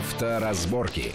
Авторазборки. 0.00 1.12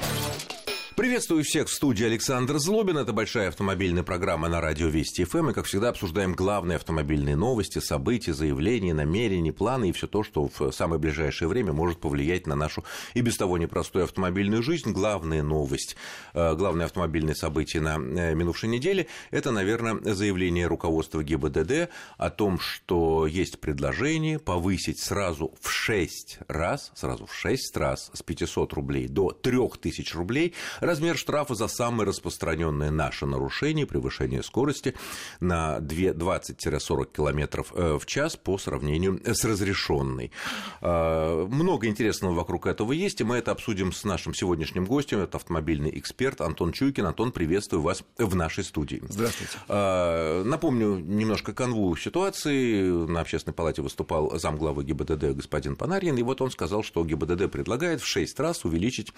Приветствую 0.96 1.44
всех 1.44 1.68
в 1.68 1.74
студии 1.74 2.06
Александр 2.06 2.58
Злобин. 2.58 2.98
Это 2.98 3.12
большая 3.12 3.50
автомобильная 3.50 4.04
программа 4.04 4.48
на 4.48 4.62
радио 4.62 4.88
Вести 4.88 5.26
ФМ. 5.26 5.50
И, 5.50 5.54
как 5.54 5.66
всегда, 5.66 5.90
обсуждаем 5.90 6.32
главные 6.32 6.78
автомобильные 6.78 7.36
новости, 7.36 7.80
события, 7.80 8.34
заявления, 8.34 8.94
намерения, 8.94 9.52
планы 9.52 9.90
и 9.90 9.92
все 9.92 10.08
то, 10.08 10.24
что 10.24 10.50
в 10.58 10.72
самое 10.72 10.98
ближайшее 10.98 11.50
время 11.50 11.74
может 11.74 12.00
повлиять 12.00 12.48
на 12.48 12.56
нашу 12.56 12.86
и 13.14 13.20
без 13.20 13.36
того 13.36 13.58
непростую 13.58 14.06
автомобильную 14.06 14.64
жизнь. 14.64 14.94
Главная 14.94 15.44
новость, 15.44 15.98
э, 16.34 16.56
главное 16.56 16.86
автомобильное 16.86 17.36
событие 17.36 17.82
на 17.82 17.98
э, 17.98 18.34
минувшей 18.34 18.70
неделе– 18.70 19.08
это, 19.32 19.52
наверное, 19.52 20.00
заявление 20.14 20.68
руководства 20.68 21.22
ГИБДД 21.22 21.90
о 22.18 22.30
том, 22.30 22.58
что 22.58 23.28
есть 23.28 23.60
предложение 23.60 24.40
повысить 24.40 25.00
сразу 25.00 25.54
в 25.60 25.70
6 25.70 26.40
раз, 26.48 26.94
сразу 26.96 27.26
в 27.26 27.36
6 27.36 27.76
раз 27.76 28.12
с 28.14 28.24
500 28.24 28.72
рублей 28.72 29.10
до 29.10 29.32
3000 29.32 30.16
рублей– 30.16 30.54
Размер 30.86 31.18
штрафа 31.18 31.56
за 31.56 31.68
самое 31.68 32.08
распространенное 32.08 32.92
наше 32.92 33.26
нарушение 33.26 33.88
превышение 33.88 34.44
скорости 34.44 34.94
на 35.40 35.80
20-40 35.80 37.08
км 37.12 37.66
э, 37.74 37.98
в 38.00 38.06
час 38.06 38.36
по 38.36 38.60
сравнению 38.60 39.20
с 39.26 39.44
разрешенной. 39.44 40.32
А, 40.82 41.48
много 41.48 41.88
интересного 41.88 42.36
вокруг 42.36 42.68
этого 42.68 42.92
есть, 42.92 43.20
и 43.20 43.24
мы 43.24 43.38
это 43.38 43.52
обсудим 43.52 43.92
с 43.92 44.04
нашим 44.04 44.36
сегодняшним 44.36 44.86
гостем. 44.86 45.22
Это 45.22 45.38
автомобильный 45.38 45.90
эксперт 45.98 46.40
Антон 46.42 46.72
Чуйкин. 46.72 47.08
Антон, 47.08 47.32
приветствую 47.32 47.82
вас 47.82 48.04
в 48.20 48.36
нашей 48.36 48.64
студии. 48.64 49.02
Здравствуйте. 49.10 49.58
А, 49.68 50.44
напомню 50.44 51.00
немножко 51.00 51.52
канву 51.54 51.96
ситуации. 51.96 52.92
На 53.08 53.22
общественной 53.22 53.56
палате 53.56 53.82
выступал 53.82 54.38
замглавы 54.38 54.84
ГИБДД 54.84 55.36
господин 55.36 55.78
Панарин, 55.78 56.16
и 56.16 56.22
вот 56.22 56.42
он 56.42 56.52
сказал, 56.52 56.84
что 56.84 57.04
ГИБДД 57.04 57.52
предлагает 57.52 58.02
в 58.02 58.06
6 58.06 58.40
раз 58.40 58.66
увеличить 58.66 59.12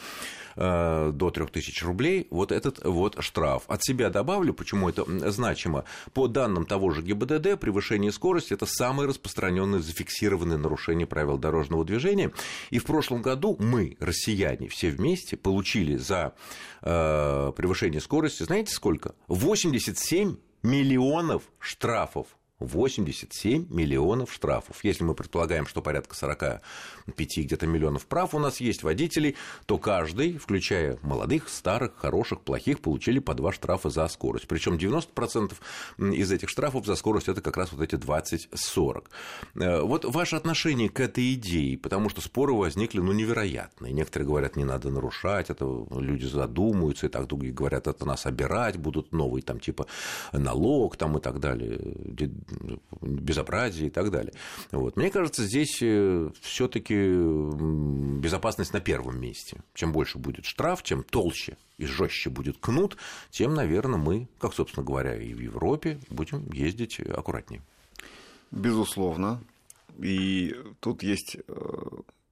э, 0.55 1.11
до 1.14 1.30
3000 1.30 1.56
тысяч 1.58 1.81
рублей 1.83 2.27
вот 2.30 2.52
этот 2.52 2.83
вот 2.83 3.16
штраф. 3.19 3.63
От 3.67 3.83
себя 3.83 4.11
добавлю, 4.11 4.53
почему 4.53 4.89
это 4.89 5.05
значимо. 5.31 5.86
По 6.14 6.27
данным 6.27 6.66
того 6.66 6.91
же 6.91 7.02
ГИБДД, 7.02 7.59
превышение 7.59 8.11
скорости– 8.11 8.53
это 8.53 8.67
самое 8.67 9.09
распространенное 9.09 9.80
зафиксированное 9.80 10.58
нарушение 10.58 11.08
правил 11.08 11.39
дорожного 11.39 11.83
движения. 11.83 12.31
И 12.69 12.77
в 12.77 12.86
прошлом 12.86 13.23
году 13.23 13.55
мы, 13.59 13.97
россияне, 13.99 14.67
все 14.67 14.91
вместе 14.91 15.36
получили 15.36 15.95
за 15.95 16.36
э, 16.83 17.52
превышение 17.55 18.02
скорости, 18.02 18.44
знаете 18.44 18.71
сколько? 18.71 19.16
87 19.27 20.38
миллионов 20.61 21.42
штрафов 21.59 22.36
87 22.59 23.67
миллионов 23.69 24.33
штрафов. 24.33 24.83
Если 24.83 25.03
мы 25.03 25.13
предполагаем, 25.13 25.67
что 25.67 25.81
порядка 25.81 26.16
45 26.16 27.38
где-то 27.38 27.67
миллионов 27.67 28.05
прав 28.08 28.33
у 28.33 28.39
нас 28.39 28.59
есть 28.59 28.83
водителей, 28.83 29.36
то 29.66 29.77
каждый, 29.77 30.38
включая 30.38 30.97
молодых, 31.03 31.49
старых, 31.49 31.95
хороших, 31.97 32.41
плохих, 32.41 32.80
получили 32.80 33.19
по 33.19 33.33
два 33.36 33.52
штрафа 33.52 33.89
за 33.89 34.08
скорость. 34.08 34.47
Причем 34.47 34.75
90% 34.75 35.53
из 35.99 36.31
этих 36.31 36.49
штрафов 36.49 36.86
за 36.86 36.95
скорость 36.95 37.27
это 37.27 37.41
как 37.41 37.58
раз 37.58 37.72
вот 37.72 37.81
эти 37.81 37.95
20-40. 37.95 39.05
Э, 39.55 39.81
вот 39.81 40.05
ваше 40.05 40.36
отношение 40.36 40.89
к 40.89 40.99
этой 40.99 41.33
идее, 41.36 41.77
потому 41.77 42.09
что 42.09 42.21
споры 42.21 42.53
возникли 42.53 42.99
ну, 42.99 43.11
невероятные. 43.11 43.94
Некоторые 43.94 44.27
говорят, 44.27 44.55
не 44.55 44.66
надо 44.66 44.89
нарушать, 44.89 45.49
это 45.49 45.86
люди 45.92 46.25
задумаются, 46.25 47.05
и 47.05 47.09
так 47.09 47.27
другие 47.27 47.53
говорят, 47.53 47.88
это 47.88 48.05
нас 48.05 48.25
обирать 48.25 48.77
будут, 48.77 49.11
новый 49.11 49.42
там 49.42 49.59
типа 49.59 49.86
налог 50.31 50.97
там 50.97 51.17
и 51.17 51.21
так 51.21 51.39
далее 51.39 51.80
безобразие 53.02 53.88
и 53.88 53.90
так 53.90 54.12
далее. 54.12 54.34
Вот. 54.72 54.98
Мне 54.98 55.09
кажется, 55.09 55.44
здесь 55.44 55.80
э, 55.81 56.30
все-таки 56.42 56.94
безопасность 58.20 58.73
на 58.73 58.80
первом 58.80 59.20
месте. 59.20 59.62
Чем 59.73 59.92
больше 59.92 60.17
будет 60.17 60.45
штраф, 60.45 60.84
чем 60.84 61.04
толще 61.04 61.58
и 61.78 61.86
жестче 61.86 62.30
будет 62.30 62.58
кнут, 62.58 62.98
тем, 63.30 63.54
наверное, 63.54 64.00
мы, 64.00 64.27
как, 64.39 64.54
собственно 64.54 64.86
говоря, 64.86 65.16
и 65.16 65.33
в 65.33 65.39
Европе, 65.39 65.99
будем 66.10 66.52
ездить 66.52 66.99
аккуратнее. 66.99 67.61
Безусловно. 68.52 69.42
И 70.00 70.55
тут 70.80 71.04
есть 71.04 71.38
э, 71.48 71.64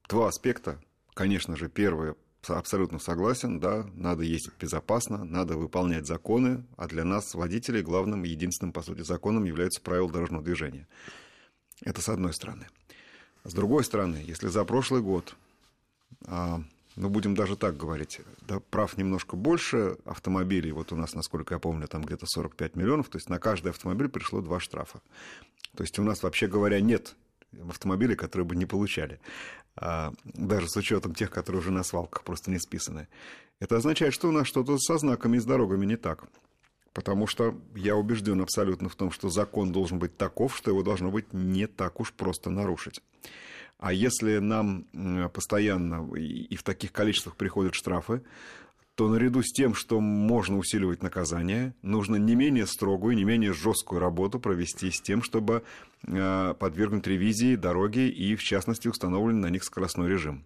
два 0.08 0.28
аспекта. 0.28 0.80
Конечно 1.14 1.56
же, 1.56 1.70
первое 1.70 2.16
абсолютно 2.50 3.00
согласен, 3.00 3.60
да, 3.60 3.86
надо 3.94 4.24
ездить 4.24 4.54
безопасно, 4.60 5.24
надо 5.24 5.58
выполнять 5.58 6.06
законы, 6.06 6.64
а 6.78 6.88
для 6.88 7.04
нас, 7.04 7.34
водителей, 7.34 7.82
главным 7.82 8.24
и 8.26 8.30
единственным, 8.30 8.74
по 8.74 8.82
сути, 8.82 9.02
законом 9.02 9.44
являются 9.44 9.82
правила 9.82 10.12
дорожного 10.12 10.44
движения. 10.44 10.88
Это 11.84 12.02
с 12.02 12.10
одной 12.10 12.34
стороны. 12.34 12.68
С 13.44 13.54
другой 13.54 13.84
стороны, 13.84 14.18
если 14.26 14.48
за 14.48 14.64
прошлый 14.66 15.02
год, 15.02 15.36
а, 16.26 16.62
ну, 16.96 17.10
будем 17.10 17.36
даже 17.36 17.56
так 17.56 17.78
говорить, 17.78 18.22
да, 18.42 18.60
прав 18.60 18.98
немножко 18.98 19.36
больше 19.36 19.98
автомобилей, 20.06 20.72
вот 20.72 20.92
у 20.92 20.96
нас, 20.96 21.14
насколько 21.14 21.54
я 21.54 21.60
помню, 21.60 21.88
там 21.88 22.04
где-то 22.04 22.26
45 22.26 22.76
миллионов, 22.76 23.10
то 23.10 23.18
есть 23.18 23.30
на 23.30 23.40
каждый 23.40 23.70
автомобиль 23.70 24.10
пришло 24.10 24.42
два 24.42 24.60
штрафа. 24.60 25.02
То 25.76 25.84
есть 25.84 26.00
у 26.00 26.04
нас, 26.04 26.24
вообще 26.24 26.48
говоря, 26.48 26.80
нет 26.80 27.16
автомобилей, 27.70 28.16
которые 28.16 28.46
бы 28.46 28.56
не 28.56 28.66
получали. 28.66 29.20
А, 29.76 30.14
даже 30.24 30.68
с 30.68 30.76
учетом 30.78 31.14
тех, 31.14 31.30
которые 31.30 31.62
уже 31.62 31.72
на 31.72 31.84
свалках 31.84 32.24
просто 32.24 32.52
не 32.52 32.60
списаны. 32.60 33.08
Это 33.60 33.78
означает, 33.78 34.14
что 34.14 34.30
у 34.30 34.32
нас 34.32 34.48
что-то 34.48 34.78
со 34.78 34.98
знаками 34.98 35.38
и 35.38 35.40
с 35.40 35.46
дорогами 35.46 35.86
не 35.86 35.98
так. 35.98 36.26
Потому 36.94 37.28
что 37.28 37.60
я 37.76 37.96
убежден 37.96 38.42
абсолютно 38.42 38.88
в 38.88 38.96
том, 38.96 39.12
что 39.12 39.30
закон 39.30 39.72
должен 39.72 40.00
быть 40.00 40.16
таков, 40.16 40.56
что 40.56 40.72
его 40.72 40.82
должно 40.82 41.12
быть 41.12 41.34
не 41.34 41.68
так 41.68 42.00
уж 42.00 42.14
просто 42.14 42.50
нарушить. 42.50 43.02
А 43.78 43.92
если 43.92 44.38
нам 44.38 44.86
постоянно 45.34 46.14
и 46.16 46.56
в 46.56 46.64
таких 46.64 46.94
количествах 46.94 47.36
приходят 47.36 47.76
штрафы, 47.76 48.22
то 48.96 49.10
наряду 49.10 49.44
с 49.44 49.52
тем, 49.52 49.76
что 49.76 50.00
можно 50.00 50.58
усиливать 50.58 51.04
наказание, 51.04 51.76
нужно 51.82 52.16
не 52.16 52.34
менее 52.36 52.66
строгую, 52.66 53.16
не 53.16 53.26
менее 53.26 53.54
жесткую 53.54 54.00
работу 54.00 54.40
провести 54.40 54.90
с 54.90 55.02
тем, 55.02 55.22
чтобы 55.22 55.64
э, 56.04 56.54
подвергнуть 56.58 57.06
ревизии 57.06 57.56
дороги 57.56 58.08
и, 58.08 58.36
в 58.36 58.44
частности, 58.44 58.88
установлен 58.88 59.42
на 59.42 59.50
них 59.50 59.66
скоростной 59.66 60.10
режим. 60.10 60.46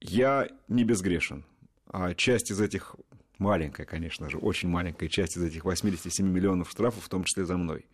Я 0.00 0.48
не 0.68 0.84
безгрешен. 0.84 1.44
А 1.86 2.12
часть 2.14 2.50
из 2.50 2.60
этих, 2.60 2.96
маленькая, 3.38 3.86
конечно 3.86 4.28
же, 4.28 4.38
очень 4.38 4.68
маленькая 4.68 5.08
часть 5.08 5.36
из 5.36 5.42
этих 5.44 5.64
87 5.64 6.26
миллионов 6.26 6.70
штрафов, 6.70 7.04
в 7.04 7.08
том 7.08 7.22
числе 7.22 7.44
за 7.44 7.56
мной. 7.56 7.86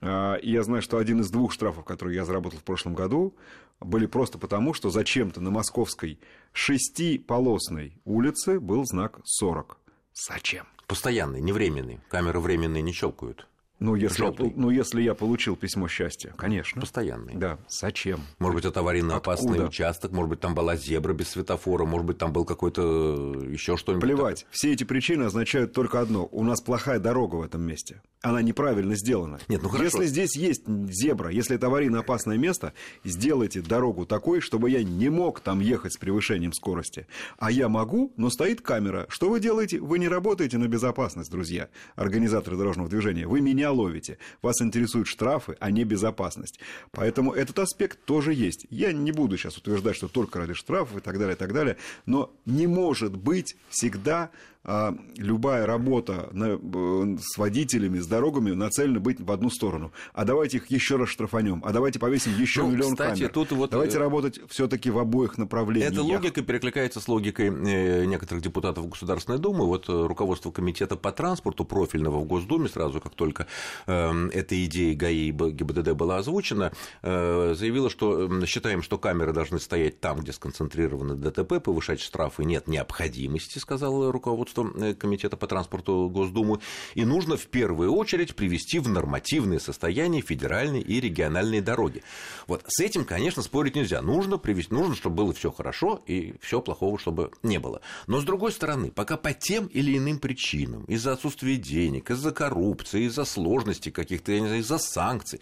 А, 0.00 0.36
и 0.36 0.50
я 0.50 0.62
знаю, 0.62 0.82
что 0.82 0.98
один 0.98 1.20
из 1.20 1.30
двух 1.30 1.52
штрафов, 1.52 1.84
которые 1.84 2.16
я 2.16 2.24
заработал 2.24 2.58
в 2.58 2.64
прошлом 2.64 2.94
году, 2.94 3.34
были 3.80 4.06
просто 4.06 4.38
потому, 4.38 4.74
что 4.74 4.90
зачем-то 4.90 5.40
на 5.40 5.50
московской 5.50 6.18
шестиполосной 6.52 8.00
улице 8.04 8.60
был 8.60 8.84
знак 8.84 9.20
40. 9.24 9.78
Зачем? 10.14 10.66
Постоянный, 10.86 11.40
не 11.40 11.52
временный. 11.52 12.00
Камеры 12.10 12.40
временные 12.40 12.82
не 12.82 12.92
щелкают. 12.92 13.48
Ну 13.82 13.96
если, 13.96 14.24
я, 14.24 14.52
ну, 14.54 14.70
если 14.70 15.02
я 15.02 15.14
получил 15.14 15.56
письмо 15.56 15.88
счастья, 15.88 16.32
конечно. 16.36 16.80
Постоянный. 16.80 17.34
Да. 17.34 17.58
Зачем? 17.68 18.20
Может 18.38 18.56
быть, 18.56 18.64
это 18.64 18.80
аварийно 18.80 19.16
опасный 19.16 19.66
участок, 19.66 20.12
может 20.12 20.30
быть, 20.30 20.40
там 20.40 20.54
была 20.54 20.76
зебра 20.76 21.12
без 21.12 21.30
светофора, 21.30 21.84
может 21.84 22.06
быть, 22.06 22.18
там 22.18 22.32
был 22.32 22.44
какой-то 22.44 23.44
еще 23.48 23.76
что-нибудь. 23.76 24.02
Плевать. 24.02 24.46
Все 24.50 24.72
эти 24.72 24.84
причины 24.84 25.24
означают 25.24 25.72
только 25.72 26.00
одно. 26.00 26.28
У 26.30 26.44
нас 26.44 26.60
плохая 26.60 27.00
дорога 27.00 27.36
в 27.36 27.42
этом 27.42 27.62
месте 27.62 28.00
она 28.22 28.40
неправильно 28.40 28.94
сделана. 28.94 29.40
Нет, 29.48 29.62
ну 29.62 29.68
хорошо. 29.68 29.84
Если 30.02 30.06
здесь 30.06 30.36
есть 30.36 30.66
зебра, 30.66 31.30
если 31.30 31.56
это 31.56 31.66
аварийно 31.66 31.98
опасное 31.98 32.38
место, 32.38 32.72
сделайте 33.04 33.60
дорогу 33.60 34.06
такой, 34.06 34.40
чтобы 34.40 34.70
я 34.70 34.82
не 34.82 35.10
мог 35.10 35.40
там 35.40 35.60
ехать 35.60 35.94
с 35.94 35.96
превышением 35.96 36.52
скорости. 36.52 37.06
А 37.38 37.50
я 37.50 37.68
могу, 37.68 38.12
но 38.16 38.30
стоит 38.30 38.60
камера. 38.60 39.06
Что 39.08 39.28
вы 39.28 39.40
делаете? 39.40 39.80
Вы 39.80 39.98
не 39.98 40.08
работаете 40.08 40.58
на 40.58 40.68
безопасность, 40.68 41.30
друзья, 41.30 41.68
организаторы 41.96 42.56
дорожного 42.56 42.88
движения. 42.88 43.26
Вы 43.26 43.40
меня 43.40 43.71
ловите. 43.72 44.18
Вас 44.42 44.60
интересуют 44.62 45.08
штрафы, 45.08 45.56
а 45.60 45.70
не 45.70 45.84
безопасность. 45.84 46.60
Поэтому 46.90 47.32
этот 47.32 47.58
аспект 47.58 48.04
тоже 48.04 48.32
есть. 48.32 48.66
Я 48.70 48.92
не 48.92 49.12
буду 49.12 49.36
сейчас 49.36 49.56
утверждать, 49.56 49.96
что 49.96 50.08
только 50.08 50.38
ради 50.38 50.54
штрафов 50.54 50.98
и 50.98 51.00
так 51.00 51.18
далее, 51.18 51.34
и 51.34 51.38
так 51.38 51.52
далее. 51.52 51.76
Но 52.06 52.32
не 52.46 52.66
может 52.66 53.16
быть 53.16 53.56
всегда 53.68 54.30
любая 54.64 55.66
работа 55.66 56.28
на, 56.32 56.58
э, 56.60 57.16
с 57.20 57.36
водителями, 57.36 57.98
с 57.98 58.06
дорогами 58.06 58.52
нацелена 58.52 59.00
быть 59.00 59.20
в 59.20 59.30
одну 59.32 59.50
сторону. 59.50 59.92
А 60.12 60.24
давайте 60.24 60.58
их 60.58 60.70
еще 60.70 60.96
раз 60.96 61.08
штрафанем, 61.08 61.62
а 61.64 61.72
давайте 61.72 61.98
повесим 61.98 62.32
еще 62.38 62.62
ну, 62.62 62.70
миллион 62.70 62.92
кстати, 62.92 63.20
камер. 63.20 63.32
Тут 63.32 63.52
вот... 63.52 63.70
Давайте 63.70 63.96
э, 63.96 64.00
работать 64.00 64.40
все-таки 64.48 64.90
в 64.90 64.98
обоих 64.98 65.36
направлениях. 65.36 65.92
Эта 65.92 66.02
логика 66.02 66.42
перекликается 66.42 67.00
с 67.00 67.08
логикой 67.08 67.48
э, 67.48 68.04
некоторых 68.04 68.42
депутатов 68.44 68.88
Государственной 68.88 69.38
Думы. 69.38 69.66
Вот 69.66 69.88
руководство 69.88 70.52
комитета 70.52 70.96
по 70.96 71.10
транспорту 71.10 71.64
профильного 71.64 72.20
в 72.20 72.24
Госдуме 72.24 72.68
сразу, 72.68 73.00
как 73.00 73.14
только 73.14 73.48
э, 73.86 74.28
эта 74.32 74.64
идея 74.64 74.94
ГАИ 74.94 75.28
и 75.28 75.32
ГИБДД 75.32 75.92
была 75.92 76.18
озвучена, 76.18 76.72
э, 77.02 77.54
заявила, 77.56 77.90
что 77.90 78.46
считаем, 78.46 78.82
что 78.82 78.96
камеры 78.96 79.32
должны 79.32 79.58
стоять 79.58 79.98
там, 79.98 80.20
где 80.20 80.32
сконцентрированы 80.32 81.16
ДТП, 81.16 81.60
повышать 81.60 82.00
штрафы 82.00 82.44
нет 82.44 82.68
необходимости, 82.68 83.58
сказал 83.58 84.12
руководство 84.12 84.51
э, 84.56 84.94
Комитета 84.94 85.36
по 85.36 85.46
транспорту 85.46 86.08
Госдумы, 86.08 86.60
и 86.94 87.04
нужно 87.04 87.36
в 87.36 87.46
первую 87.46 87.92
очередь 87.92 88.34
привести 88.34 88.78
в 88.78 88.88
нормативное 88.88 89.58
состояние 89.58 90.22
федеральные 90.22 90.82
и 90.82 91.00
региональные 91.00 91.62
дороги. 91.62 92.02
Вот 92.46 92.64
с 92.66 92.80
этим, 92.80 93.04
конечно, 93.04 93.42
спорить 93.42 93.76
нельзя. 93.76 94.02
Нужно 94.02 94.38
привести, 94.38 94.74
нужно, 94.74 94.94
чтобы 94.94 95.16
было 95.16 95.32
все 95.32 95.50
хорошо 95.50 96.02
и 96.06 96.34
все 96.40 96.60
плохого, 96.60 96.98
чтобы 96.98 97.30
не 97.42 97.58
было. 97.58 97.80
Но 98.06 98.20
с 98.20 98.24
другой 98.24 98.52
стороны, 98.52 98.90
пока 98.90 99.16
по 99.16 99.32
тем 99.32 99.66
или 99.66 99.96
иным 99.96 100.18
причинам, 100.18 100.84
из-за 100.84 101.12
отсутствия 101.12 101.56
денег, 101.56 102.10
из-за 102.10 102.30
коррупции, 102.30 103.04
из-за 103.04 103.24
сложностей 103.24 103.92
каких-то, 103.92 104.32
из-за 104.32 104.78
санкций, 104.78 105.40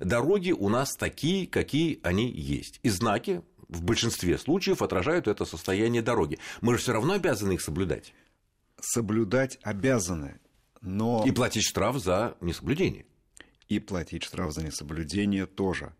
дороги 0.00 0.52
у 0.52 0.68
нас 0.68 0.94
такие, 0.96 1.46
какие 1.46 2.00
они 2.02 2.30
есть. 2.30 2.80
И 2.82 2.88
знаки 2.88 3.42
в 3.68 3.82
большинстве 3.82 4.38
случаев 4.38 4.82
отражают 4.82 5.28
это 5.28 5.44
состояние 5.44 6.02
дороги. 6.02 6.38
Мы 6.60 6.74
же 6.74 6.80
все 6.80 6.92
равно 6.92 7.14
обязаны 7.14 7.54
их 7.54 7.60
соблюдать. 7.60 8.12
Соблюдать 8.86 9.58
обязаны, 9.62 10.38
но... 10.82 11.24
И 11.26 11.30
платить 11.30 11.64
штраф 11.64 11.98
за 11.98 12.36
несоблюдение. 12.42 13.06
И 13.68 13.78
платить 13.78 14.24
штраф 14.24 14.52
за 14.52 14.62
несоблюдение 14.62 15.46
тоже. 15.46 15.94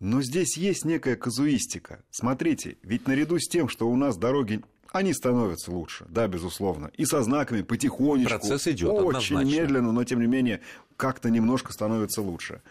Но 0.00 0.22
здесь 0.22 0.56
есть 0.56 0.86
некая 0.86 1.16
казуистика. 1.16 2.02
Смотрите, 2.10 2.78
ведь 2.82 3.06
наряду 3.06 3.38
с 3.38 3.46
тем, 3.46 3.68
что 3.68 3.88
у 3.88 3.96
нас 3.96 4.16
дороги 4.16 4.62
они 4.90 5.12
становятся 5.12 5.72
лучше, 5.72 6.06
да, 6.08 6.28
безусловно. 6.28 6.90
И 6.96 7.04
со 7.04 7.22
знаками 7.22 7.62
потихонечку. 7.62 8.30
Процесс 8.30 8.68
идет 8.68 8.92
Очень 8.92 9.08
однозначно. 9.08 9.60
медленно, 9.60 9.92
но 9.92 10.04
тем 10.04 10.20
не 10.20 10.26
менее 10.26 10.60
как-то 10.96 11.30
немножко 11.30 11.72
становится 11.72 12.22
лучше. 12.22 12.62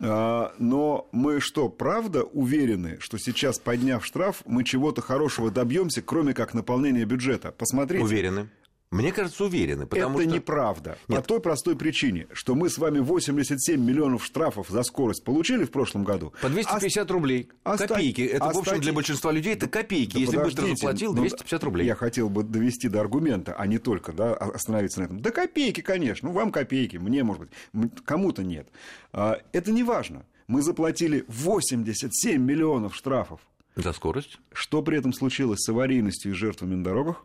А, 0.00 0.54
но 0.58 1.08
мы 1.12 1.40
что, 1.40 1.68
правда 1.68 2.22
уверены, 2.24 2.96
что 3.00 3.18
сейчас, 3.18 3.58
подняв 3.58 4.04
штраф, 4.04 4.42
мы 4.46 4.64
чего-то 4.64 5.02
хорошего 5.02 5.50
добьемся, 5.50 6.02
кроме 6.02 6.34
как 6.34 6.54
наполнения 6.54 7.04
бюджета? 7.04 7.52
Посмотрите. 7.52 8.02
Уверены. 8.02 8.48
Мне 8.90 9.10
кажется, 9.10 9.44
уверены. 9.44 9.86
Потому 9.86 10.20
Это 10.20 10.28
что... 10.28 10.36
неправда. 10.38 10.98
Нет. 11.08 11.20
По 11.20 11.26
той 11.26 11.40
простой 11.40 11.76
причине, 11.76 12.28
что 12.32 12.54
мы 12.54 12.70
с 12.70 12.78
вами 12.78 13.00
87 13.00 13.80
миллионов 13.84 14.24
штрафов 14.24 14.68
за 14.68 14.82
скорость 14.84 15.24
получили 15.24 15.64
в 15.64 15.70
прошлом 15.72 16.04
году. 16.04 16.32
По 16.40 16.48
250 16.48 17.10
рублей. 17.10 17.50
а 17.64 17.76
ста- 17.76 17.88
Копейки. 17.88 18.20
Это, 18.22 18.44
а 18.44 18.52
в 18.52 18.58
общем, 18.58 18.80
для 18.80 18.92
большинства 18.92 19.32
людей 19.32 19.54
это 19.54 19.68
копейки. 19.68 20.14
Да 20.14 20.20
Если 20.20 20.36
быстро 20.36 20.66
заплатил, 20.68 21.12
ну, 21.14 21.20
250 21.22 21.64
рублей. 21.64 21.86
Я 21.86 21.96
хотел 21.96 22.28
бы 22.30 22.44
довести 22.44 22.88
до 22.88 23.00
аргумента, 23.00 23.54
а 23.54 23.66
не 23.66 23.78
только 23.78 24.12
да, 24.12 24.34
остановиться 24.34 25.00
на 25.00 25.04
этом. 25.06 25.20
Да 25.20 25.30
копейки, 25.32 25.80
конечно. 25.80 26.28
Ну, 26.28 26.34
вам 26.34 26.52
копейки, 26.52 26.96
мне, 26.96 27.24
может 27.24 27.48
быть, 27.72 27.92
кому-то 28.04 28.44
нет. 28.44 28.68
А, 29.12 29.40
Это 29.52 29.72
не 29.72 29.82
важно. 29.82 30.24
Мы 30.46 30.62
заплатили 30.62 31.24
87 31.26 32.40
миллионов 32.40 32.94
штрафов. 32.94 33.40
За 33.74 33.92
скорость 33.92 34.38
Что 34.52 34.80
при 34.80 34.96
этом 34.96 35.12
случилось 35.12 35.58
с 35.60 35.68
аварийностью 35.68 36.30
и 36.32 36.34
жертвами 36.34 36.76
на 36.76 36.84
дорогах? 36.84 37.24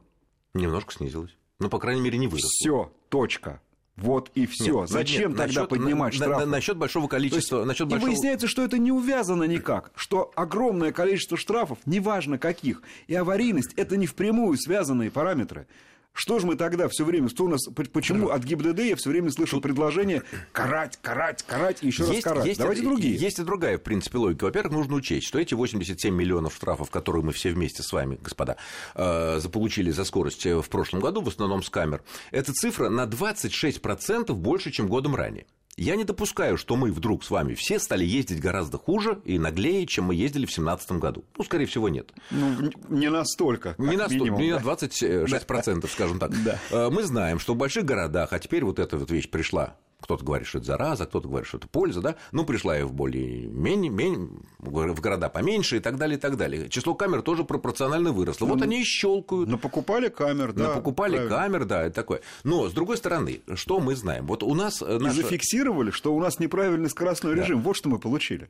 немножко 0.53 0.91
снизилась. 0.93 1.37
Ну, 1.61 1.69
по 1.69 1.79
крайней 1.79 2.01
мере, 2.01 2.17
не 2.17 2.27
выросла. 2.27 2.49
Все, 2.49 2.91
точка. 3.09 3.61
Вот 3.97 4.31
и 4.33 4.45
все. 4.47 4.81
Нет, 4.81 4.89
Зачем 4.89 5.29
нет, 5.31 5.37
тогда 5.37 5.61
насчет- 5.61 5.69
поднимать 5.69 6.13
на- 6.13 6.17
штрафы? 6.25 6.45
на- 6.45 6.51
насчет 6.51 6.77
большого 6.77 7.07
То 7.07 7.17
есть, 7.17 7.31
количества. 7.31 7.65
насчет 7.65 7.87
И 7.87 7.89
большого... 7.91 8.09
выясняется, 8.09 8.47
что 8.47 8.63
это 8.63 8.77
не 8.79 8.91
увязано 8.91 9.43
никак, 9.43 9.91
что 9.95 10.31
огромное 10.35 10.91
количество 10.91 11.37
штрафов, 11.37 11.77
неважно 11.85 12.37
каких, 12.39 12.81
и 13.07 13.13
аварийность 13.13 13.73
это 13.75 13.97
не 13.97 14.07
впрямую 14.07 14.57
связанные 14.57 15.11
параметры. 15.11 15.67
Что 16.13 16.39
же 16.39 16.45
мы 16.45 16.55
тогда 16.57 16.87
все 16.89 17.05
время, 17.05 17.29
что 17.29 17.45
у 17.45 17.47
нас, 17.47 17.61
почему 17.93 18.29
от 18.29 18.43
ГИБДД 18.43 18.79
я 18.81 18.95
все 18.97 19.09
время 19.09 19.31
слышу 19.31 19.61
предложение 19.61 20.23
карать, 20.51 20.99
карать, 21.01 21.41
карать 21.43 21.77
и 21.81 21.87
еще 21.87 22.03
раз 22.03 22.11
Есть, 22.11 22.23
карать. 22.23 22.45
есть 22.45 22.59
Давайте 22.59 22.81
и- 22.81 22.85
другие. 22.85 23.15
Есть 23.15 23.39
и 23.39 23.43
другая, 23.43 23.77
в 23.77 23.81
принципе, 23.81 24.17
логика. 24.17 24.43
Во-первых, 24.43 24.73
нужно 24.73 24.95
учесть, 24.95 25.25
что 25.25 25.39
эти 25.39 25.53
87 25.53 26.13
миллионов 26.13 26.53
штрафов, 26.55 26.91
которые 26.91 27.23
мы 27.23 27.31
все 27.31 27.51
вместе 27.51 27.81
с 27.81 27.93
вами, 27.93 28.19
господа, 28.21 28.57
э, 28.95 29.39
заполучили 29.39 29.89
за 29.91 30.03
скорость 30.03 30.45
э, 30.45 30.61
в 30.61 30.67
прошлом 30.69 30.99
году, 30.99 31.21
в 31.21 31.29
основном 31.29 31.63
с 31.63 31.69
камер, 31.69 32.01
это 32.31 32.51
цифра 32.53 32.89
на 32.89 33.05
26% 33.05 34.33
больше, 34.33 34.69
чем 34.71 34.87
годом 34.87 35.15
ранее. 35.15 35.45
Я 35.77 35.95
не 35.95 36.03
допускаю, 36.03 36.57
что 36.57 36.75
мы 36.75 36.91
вдруг 36.91 37.23
с 37.23 37.29
вами 37.31 37.53
все 37.55 37.79
стали 37.79 38.03
ездить 38.05 38.39
гораздо 38.39 38.77
хуже 38.77 39.19
и 39.25 39.39
наглее, 39.39 39.85
чем 39.87 40.05
мы 40.05 40.15
ездили 40.15 40.43
в 40.45 40.49
2017 40.49 40.91
году. 40.93 41.23
Ну, 41.37 41.43
скорее 41.43 41.65
всего, 41.65 41.87
нет. 41.89 42.11
Ну, 42.29 42.69
не 42.89 43.09
настолько. 43.09 43.75
Не 43.77 43.95
как 43.95 43.97
на, 43.97 44.05
сто- 44.07 44.15
минимум, 44.15 44.41
не 44.41 44.51
да. 44.51 44.59
на 44.59 44.63
26%, 44.63 45.87
скажем 45.87 46.19
так. 46.19 46.31
Да. 46.43 46.59
Э, 46.71 46.89
Мы 46.89 47.03
знаем, 47.03 47.39
что 47.39 47.53
в 47.53 47.57
больших 47.57 47.85
городах, 47.85 48.33
а 48.33 48.39
теперь 48.39 48.63
вот 48.65 48.79
эта 48.79 48.97
вот 48.97 49.09
вещь 49.11 49.29
пришла, 49.29 49.75
кто-то 50.01 50.25
говорит, 50.25 50.47
что 50.47 50.57
это 50.57 50.67
зараза, 50.67 51.05
кто-то 51.05 51.27
говорит, 51.27 51.47
что 51.47 51.57
это 51.57 51.67
польза, 51.67 52.01
да, 52.01 52.15
ну, 52.31 52.43
пришла 52.45 52.77
и 52.77 52.83
в 52.83 52.91
более 52.93 53.47
менее, 53.47 53.89
менее, 53.91 54.29
в 54.59 54.99
города 55.01 55.29
поменьше 55.29 55.77
и 55.77 55.79
так 55.79 55.97
далее, 55.97 56.17
и 56.17 56.19
так 56.19 56.37
далее. 56.37 56.69
Число 56.69 56.95
камер 56.95 57.21
тоже 57.21 57.43
пропорционально 57.43 58.11
выросло. 58.11 58.45
Вот 58.45 58.57
Ну, 58.59 58.63
они 58.63 58.81
и 58.81 58.83
щелкают. 58.83 59.47
Но 59.49 59.57
покупали 59.57 60.09
камер, 60.09 60.53
да. 60.53 60.73
покупали 60.73 61.15
правильно. 61.17 61.35
камер, 61.35 61.65
да, 61.65 61.83
это 61.83 61.95
такое. 61.95 62.21
Но, 62.43 62.67
с 62.69 62.73
другой 62.73 62.97
стороны, 62.97 63.41
что 63.55 63.79
мы 63.79 63.95
знаем? 63.95 64.25
Вот 64.27 64.43
у 64.43 64.53
нас... 64.55 64.81
э, 64.81 64.95
И 64.97 64.99
наша- 64.99 65.21
зафиксировали, 65.21 65.91
что 65.91 66.13
у 66.15 66.19
нас 66.19 66.39
неправильный 66.39 66.89
скоростной 66.89 67.35
Да. 67.35 67.41
режим. 67.41 67.61
Вот 67.61 67.75
что 67.77 67.89
мы 67.89 67.99
получили. 67.99 68.49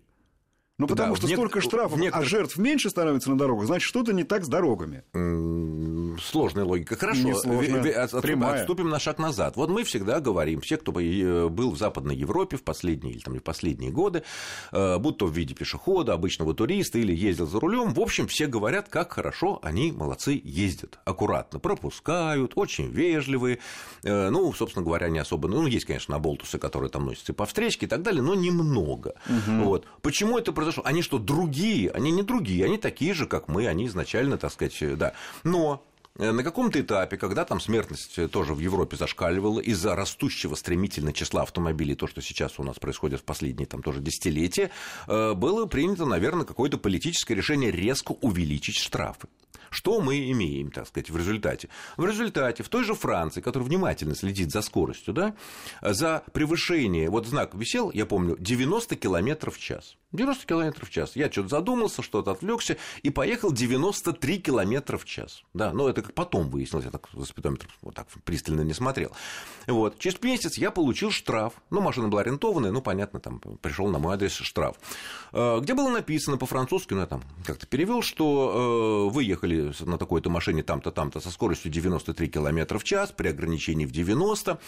Ну, 0.81 0.87
потому 0.87 1.13
Да, 1.13 1.17
что 1.17 1.27
нек- 1.27 1.33
столько 1.35 1.61
штрафов, 1.61 1.97
в 1.97 2.01
некоторых- 2.01 2.25
а 2.27 2.29
жертв 2.29 2.57
меньше 2.57 2.89
становится 2.89 3.29
на 3.29 3.37
дорогах, 3.37 3.67
значит, 3.67 3.87
что-то 3.87 4.13
не 4.13 4.23
так 4.23 4.43
с 4.43 4.47
дорогами. 4.47 5.03
Сложная 6.19 6.65
логика. 6.65 6.95
Хорошо, 6.95 7.21
Не 7.21 7.35
сложная, 7.35 8.03
от- 8.03 8.21
прямая. 8.21 8.59
отступим 8.61 8.89
на 8.89 8.99
шаг 8.99 9.19
назад. 9.19 9.55
Вот 9.57 9.69
мы 9.69 9.83
всегда 9.83 10.19
говорим, 10.19 10.59
все, 10.61 10.77
кто 10.77 10.91
э, 10.99 11.47
был 11.49 11.71
в 11.71 11.77
Западной 11.77 12.15
Европе 12.15 12.57
в 12.57 12.63
последние 12.63 13.13
или 13.13 13.21
там, 13.21 13.35
в 13.35 13.43
последние 13.43 13.91
годы, 13.91 14.23
э, 14.71 14.97
будь 14.97 15.17
то 15.17 15.27
в 15.27 15.31
виде 15.31 15.53
пешехода, 15.53 16.13
обычного 16.13 16.53
туриста 16.53 16.97
или 16.97 17.15
ездил 17.15 17.45
за 17.47 17.59
рулем, 17.59 17.93
в 17.93 17.99
общем, 17.99 18.27
все 18.27 18.47
говорят, 18.47 18.89
как 18.89 19.13
хорошо 19.13 19.59
они, 19.61 19.91
молодцы, 19.91 20.41
ездят. 20.43 20.97
Аккуратно 21.05 21.59
пропускают, 21.59 22.53
очень 22.55 22.89
вежливые. 22.89 23.59
Э, 24.03 24.29
Ну, 24.31 24.51
собственно 24.53 24.83
говоря, 24.83 25.09
не 25.09 25.19
особо... 25.19 25.47
Ну, 25.47 25.67
есть, 25.67 25.85
конечно, 25.85 26.13
наболтусы, 26.15 26.57
которые 26.57 26.89
там 26.89 27.05
носятся 27.05 27.33
по 27.33 27.45
встречке 27.45 27.85
и 27.85 27.89
так 27.89 28.01
далее, 28.01 28.21
но 28.23 28.33
немного. 28.35 29.13
Вот. 29.47 29.85
Почему 30.01 30.37
это 30.37 30.51
произошло? 30.53 30.70
Они 30.83 31.01
что, 31.01 31.19
другие? 31.19 31.89
Они 31.91 32.11
не 32.11 32.23
другие, 32.23 32.65
они 32.65 32.77
такие 32.77 33.13
же, 33.13 33.25
как 33.25 33.47
мы, 33.47 33.67
они 33.67 33.87
изначально, 33.87 34.37
так 34.37 34.51
сказать, 34.51 34.81
э, 34.81 34.95
да. 34.95 35.13
Но 35.43 35.83
э, 36.17 36.31
на 36.31 36.43
каком-то 36.43 36.79
этапе, 36.79 37.17
когда 37.17 37.45
там 37.45 37.59
смертность 37.59 38.17
э, 38.17 38.27
тоже 38.27 38.53
в 38.53 38.59
Европе 38.59 38.97
зашкаливала 38.97 39.59
из-за 39.59 39.95
растущего 39.95 40.55
стремительно 40.55 41.13
числа 41.13 41.41
автомобилей, 41.41 41.95
то, 41.95 42.07
что 42.07 42.21
сейчас 42.21 42.59
у 42.59 42.63
нас 42.63 42.79
происходит 42.79 43.21
в 43.21 43.23
последние 43.23 43.65
там 43.67 43.81
тоже 43.81 43.99
десятилетия, 43.99 44.71
было 45.07 45.65
принято, 45.65 46.05
наверное, 46.05 46.45
какое-то 46.45 46.77
политическое 46.77 47.35
решение 47.35 47.71
резко 47.71 48.13
увеличить 48.21 48.77
штрафы. 48.77 49.27
Что 49.71 50.01
мы 50.01 50.29
имеем, 50.31 50.69
так 50.69 50.85
сказать, 50.87 51.09
в 51.09 51.15
результате? 51.15 51.69
В 51.95 52.05
результате 52.05 52.61
в 52.61 52.67
той 52.67 52.83
же 52.83 52.93
Франции, 52.93 53.39
которая 53.39 53.67
внимательно 53.67 54.15
следит 54.15 54.51
за 54.51 54.61
скоростью, 54.61 55.13
да, 55.13 55.33
за 55.81 56.23
превышение, 56.33 57.09
вот 57.09 57.25
знак 57.25 57.55
висел, 57.55 57.89
я 57.91 58.05
помню, 58.05 58.35
90 58.37 58.97
километров 58.97 59.55
в 59.55 59.59
час. 59.59 59.95
90 60.11 60.45
километров 60.45 60.89
в 60.89 60.91
час. 60.91 61.15
Я 61.15 61.31
что-то 61.31 61.49
задумался, 61.49 62.01
что-то 62.01 62.31
отвлекся 62.31 62.77
и 63.03 63.09
поехал 63.09 63.51
93 63.51 64.39
километра 64.39 64.97
в 64.97 65.05
час. 65.05 65.43
Да, 65.53 65.71
но 65.73 65.87
это 65.89 66.01
как 66.01 66.13
потом 66.13 66.49
выяснилось, 66.49 66.85
я 66.85 66.91
так 66.91 67.07
за 67.13 67.25
спидометром 67.25 67.71
вот 67.81 67.95
так 67.95 68.07
пристально 68.23 68.61
не 68.61 68.73
смотрел. 68.73 69.11
Вот. 69.67 69.99
Через 69.99 70.21
месяц 70.21 70.57
я 70.57 70.71
получил 70.71 71.11
штраф. 71.11 71.53
Ну, 71.69 71.81
машина 71.81 72.07
была 72.07 72.21
арендованная, 72.21 72.71
ну, 72.71 72.81
понятно, 72.81 73.19
там 73.19 73.39
пришел 73.61 73.87
на 73.87 73.99
мой 73.99 74.15
адрес 74.15 74.33
штраф. 74.33 74.77
Э, 75.31 75.59
Где 75.61 75.73
было 75.73 75.89
написано 75.89 76.37
по-французски, 76.37 76.93
ну, 76.93 77.01
я 77.01 77.05
там 77.05 77.23
как-то 77.45 77.65
перевел, 77.65 78.01
что 78.01 79.07
э, 79.09 79.13
вы 79.13 79.23
ехали 79.23 79.71
на 79.79 79.97
такой-то 79.97 80.29
машине 80.29 80.63
там-то, 80.63 80.91
там-то 80.91 81.19
со 81.19 81.31
скоростью 81.31 81.71
93 81.71 82.27
километра 82.27 82.77
в 82.77 82.83
час 82.83 83.11
при 83.11 83.29
ограничении 83.29 83.85
в 83.85 83.91
90. 83.91 84.59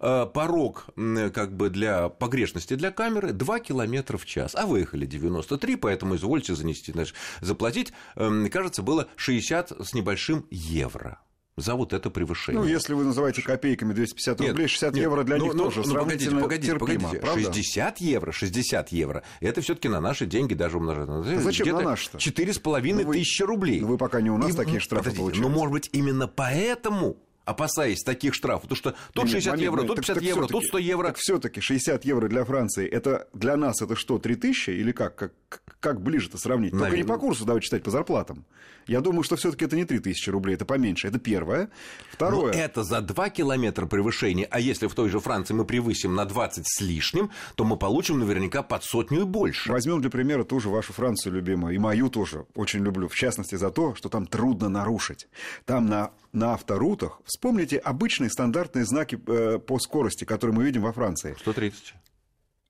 Э, 0.00 0.26
Порог 0.32 0.86
как 1.34 1.56
бы 1.56 1.70
для 1.70 2.08
погрешности 2.08 2.74
для 2.74 2.90
камеры 2.90 3.32
2 3.32 3.60
километра 3.60 4.18
в 4.18 4.26
час. 4.26 4.54
А 4.54 4.66
выехали 4.90 5.06
93, 5.06 5.76
поэтому 5.76 6.16
извольте 6.16 6.54
занести, 6.54 6.92
значит, 6.92 7.14
заплатить, 7.40 7.92
эм, 8.16 8.48
кажется, 8.50 8.82
было 8.82 9.08
60 9.16 9.72
с 9.86 9.94
небольшим 9.94 10.46
евро 10.50 11.20
за 11.56 11.74
вот 11.74 11.92
это 11.92 12.10
превышение. 12.10 12.62
Ну, 12.62 12.66
если 12.66 12.94
вы 12.94 13.04
называете 13.04 13.42
копейками 13.42 13.92
250 13.92 14.40
Нет, 14.40 14.50
рублей, 14.50 14.66
60 14.68 14.94
нет, 14.94 15.02
евро 15.02 15.24
для 15.24 15.36
ну, 15.36 15.44
них 15.44 15.54
ну, 15.54 15.64
тоже 15.64 15.80
ну, 15.80 15.84
сравнительно 15.84 16.40
погодите, 16.40 16.72
погодите, 16.74 16.96
терпимо, 17.02 17.08
погодите. 17.08 17.26
правда? 17.26 17.52
60 17.62 18.00
евро, 18.00 18.32
60 18.32 18.92
евро, 18.92 19.22
это 19.40 19.60
все 19.60 19.74
таки 19.74 19.88
на 19.88 20.00
наши 20.00 20.26
деньги 20.26 20.54
даже 20.54 20.78
умножено. 20.78 21.22
зачем 21.22 21.64
Где-то 21.64 21.82
на 21.82 21.90
наши-то? 21.90 22.18
4,5 22.18 23.04
Ну, 23.04 23.12
тысячи 23.12 23.42
рублей. 23.42 23.80
ну, 23.80 23.88
вы 23.88 23.98
пока 23.98 24.20
не 24.20 24.30
у 24.30 24.38
нас 24.38 24.54
такие 24.54 24.80
штрафы 24.80 25.10
подождите, 25.10 25.20
получаете. 25.20 25.48
Ну, 25.48 25.54
может 25.54 25.72
быть, 25.72 25.90
именно 25.92 26.28
поэтому 26.28 27.18
опасаясь 27.44 28.02
таких 28.02 28.34
штрафов, 28.34 28.62
потому 28.62 28.76
что 28.76 28.94
тут 29.12 29.24
Нет, 29.24 29.32
60 29.32 29.52
момент, 29.52 29.62
евро, 29.64 29.76
момент. 29.82 29.88
тут 29.88 29.96
Так- 29.96 30.04
50 30.06 30.14
так 30.14 30.24
евро, 30.24 30.40
всё-таки- 30.46 30.52
тут 30.60 30.68
100 30.68 30.78
евро. 30.78 31.06
Так 31.08 31.16
все-таки 31.16 31.60
60 31.60 32.04
евро 32.04 32.28
для 32.28 32.44
Франции, 32.44 32.86
это 32.88 33.28
для 33.32 33.56
нас 33.56 33.80
это 33.82 33.96
что, 33.96 34.18
3000 34.18 34.70
или 34.70 34.92
как? 34.92 35.16
как 35.16 35.32
как 35.80 36.00
ближе-то 36.00 36.38
сравнить? 36.38 36.72
Только 36.72 36.96
не 36.96 37.04
по 37.04 37.18
курсу 37.18 37.44
давай 37.44 37.62
читать, 37.62 37.82
по 37.82 37.90
зарплатам. 37.90 38.44
Я 38.86 39.00
думаю, 39.00 39.22
что 39.22 39.36
все-таки 39.36 39.64
это 39.64 39.76
не 39.76 39.84
3000 39.84 40.30
рублей, 40.30 40.54
это 40.54 40.64
поменьше. 40.64 41.08
Это 41.08 41.18
первое. 41.18 41.70
Второе. 42.12 42.52
Но 42.52 42.58
это 42.58 42.82
за 42.82 43.00
2 43.00 43.30
километра 43.30 43.86
превышения. 43.86 44.46
А 44.50 44.58
если 44.58 44.88
в 44.88 44.94
той 44.94 45.08
же 45.08 45.20
Франции 45.20 45.54
мы 45.54 45.64
превысим 45.64 46.14
на 46.14 46.24
20 46.24 46.66
с 46.66 46.80
лишним, 46.80 47.30
то 47.54 47.64
мы 47.64 47.76
получим 47.76 48.18
наверняка 48.18 48.62
под 48.62 48.84
сотню 48.84 49.22
и 49.22 49.24
больше. 49.24 49.70
Возьмем 49.70 50.00
для 50.00 50.10
примера 50.10 50.44
ту 50.44 50.60
же 50.60 50.68
вашу 50.70 50.92
Францию 50.92 51.34
любимую. 51.34 51.74
И 51.74 51.78
мою 51.78 52.08
тоже 52.08 52.46
очень 52.54 52.82
люблю. 52.82 53.08
В 53.08 53.14
частности, 53.14 53.54
за 53.54 53.70
то, 53.70 53.94
что 53.94 54.08
там 54.08 54.26
трудно 54.26 54.68
нарушить. 54.68 55.28
Там 55.66 55.86
на, 55.86 56.10
на 56.32 56.54
авторутах, 56.54 57.20
вспомните 57.24 57.78
обычные 57.78 58.30
стандартные 58.30 58.84
знаки 58.84 59.20
э, 59.26 59.58
по 59.58 59.78
скорости, 59.78 60.24
которые 60.24 60.56
мы 60.56 60.64
видим 60.64 60.82
во 60.82 60.92
Франции. 60.92 61.36
130 61.38 61.94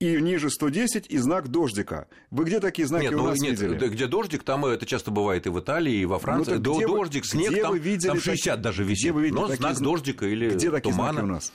и 0.00 0.18
ниже 0.20 0.48
110 0.48 1.06
и 1.08 1.18
знак 1.18 1.48
дождика. 1.48 2.08
Вы 2.30 2.44
где 2.44 2.58
такие 2.58 2.88
знаки 2.88 3.04
нет, 3.04 3.12
у 3.12 3.18
ну, 3.18 3.26
нас 3.26 3.38
нет, 3.38 3.60
видели? 3.60 3.88
Где 3.88 4.06
дождик, 4.06 4.42
там 4.42 4.64
это 4.64 4.86
часто 4.86 5.10
бывает 5.10 5.46
и 5.46 5.50
в 5.50 5.60
Италии, 5.60 5.94
и 5.94 6.06
во 6.06 6.18
Франции. 6.18 6.54
Ну, 6.54 6.60
До, 6.60 6.80
дождик, 6.80 7.22
вы, 7.24 7.28
снег, 7.28 7.50
где 7.52 7.62
там, 7.62 7.72
вы 7.72 7.78
видели 7.78 8.08
там 8.08 8.20
60 8.20 8.42
такие, 8.42 8.56
даже 8.56 8.82
висит. 8.82 9.02
Где 9.02 9.12
вы 9.12 9.22
видели 9.22 9.38
Но 9.38 9.46
такие, 9.46 9.58
знак 9.58 9.78
дождика 9.78 10.26
или 10.26 10.50
где 10.50 10.70
такие 10.70 10.90
тумана. 10.90 11.12
знаки 11.12 11.24
у 11.24 11.28
нас? 11.28 11.52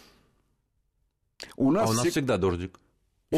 У 1.57 1.71
нас, 1.71 1.87
а 1.87 1.91
у 1.91 1.93
нас 1.93 2.01
всег... 2.01 2.11
всегда 2.11 2.37
дождик. 2.37 2.79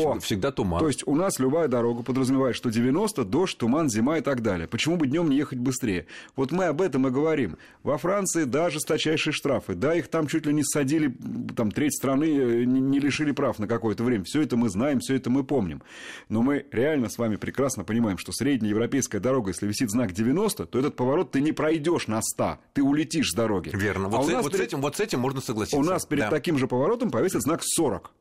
О, 0.05 0.19
всегда 0.19 0.51
туман. 0.51 0.79
То 0.79 0.87
есть 0.87 1.03
у 1.05 1.15
нас 1.15 1.39
любая 1.39 1.67
дорога 1.67 2.03
подразумевает, 2.03 2.55
что 2.55 2.69
90, 2.69 3.25
дождь, 3.25 3.57
туман, 3.57 3.89
зима 3.89 4.17
и 4.17 4.21
так 4.21 4.41
далее. 4.41 4.67
Почему 4.67 4.97
бы 4.97 5.07
днем 5.07 5.29
не 5.29 5.37
ехать 5.37 5.59
быстрее? 5.59 6.07
Вот 6.35 6.51
мы 6.51 6.65
об 6.65 6.81
этом 6.81 7.07
и 7.07 7.11
говорим. 7.11 7.57
Во 7.83 7.97
Франции 7.97 8.43
даже 8.43 8.77
жесточайшие 8.77 9.33
штрафы. 9.33 9.75
Да, 9.75 9.95
их 9.95 10.07
там 10.07 10.27
чуть 10.27 10.45
ли 10.45 10.53
не 10.53 10.63
садили, 10.63 11.13
там 11.55 11.71
треть 11.71 11.95
страны 11.95 12.25
э, 12.25 12.63
не 12.63 12.99
лишили 12.99 13.31
прав 13.31 13.59
на 13.59 13.67
какое-то 13.67 14.03
время. 14.03 14.23
Все 14.23 14.41
это 14.41 14.55
мы 14.57 14.69
знаем, 14.69 14.99
все 14.99 15.15
это 15.15 15.29
мы 15.29 15.43
помним. 15.43 15.81
Но 16.29 16.41
мы 16.41 16.65
реально 16.71 17.09
с 17.09 17.17
вами 17.17 17.35
прекрасно 17.35 17.83
понимаем, 17.83 18.17
что 18.17 18.31
средняя 18.31 18.71
европейская 18.71 19.19
дорога, 19.19 19.51
если 19.51 19.67
висит 19.67 19.89
знак 19.89 20.13
90, 20.13 20.65
то 20.65 20.79
этот 20.79 20.95
поворот 20.95 21.31
ты 21.31 21.41
не 21.41 21.51
пройдешь 21.51 22.07
на 22.07 22.21
100, 22.21 22.57
ты 22.73 22.83
улетишь 22.83 23.31
с 23.31 23.35
дороги. 23.35 23.71
Верно. 23.73 24.09
Вот, 24.09 24.29
а 24.29 24.41
с, 24.41 24.43
вот, 24.43 24.51
перед... 24.51 24.65
с, 24.65 24.67
этим, 24.67 24.81
вот 24.81 24.95
с 24.95 24.99
этим 24.99 25.19
можно 25.19 25.41
согласиться. 25.41 25.77
У 25.77 25.83
нас 25.83 26.05
перед 26.05 26.25
да. 26.25 26.29
таким 26.29 26.57
же 26.57 26.67
поворотом 26.67 27.09
повесит 27.09 27.41
знак 27.41 27.61
40 27.63 28.11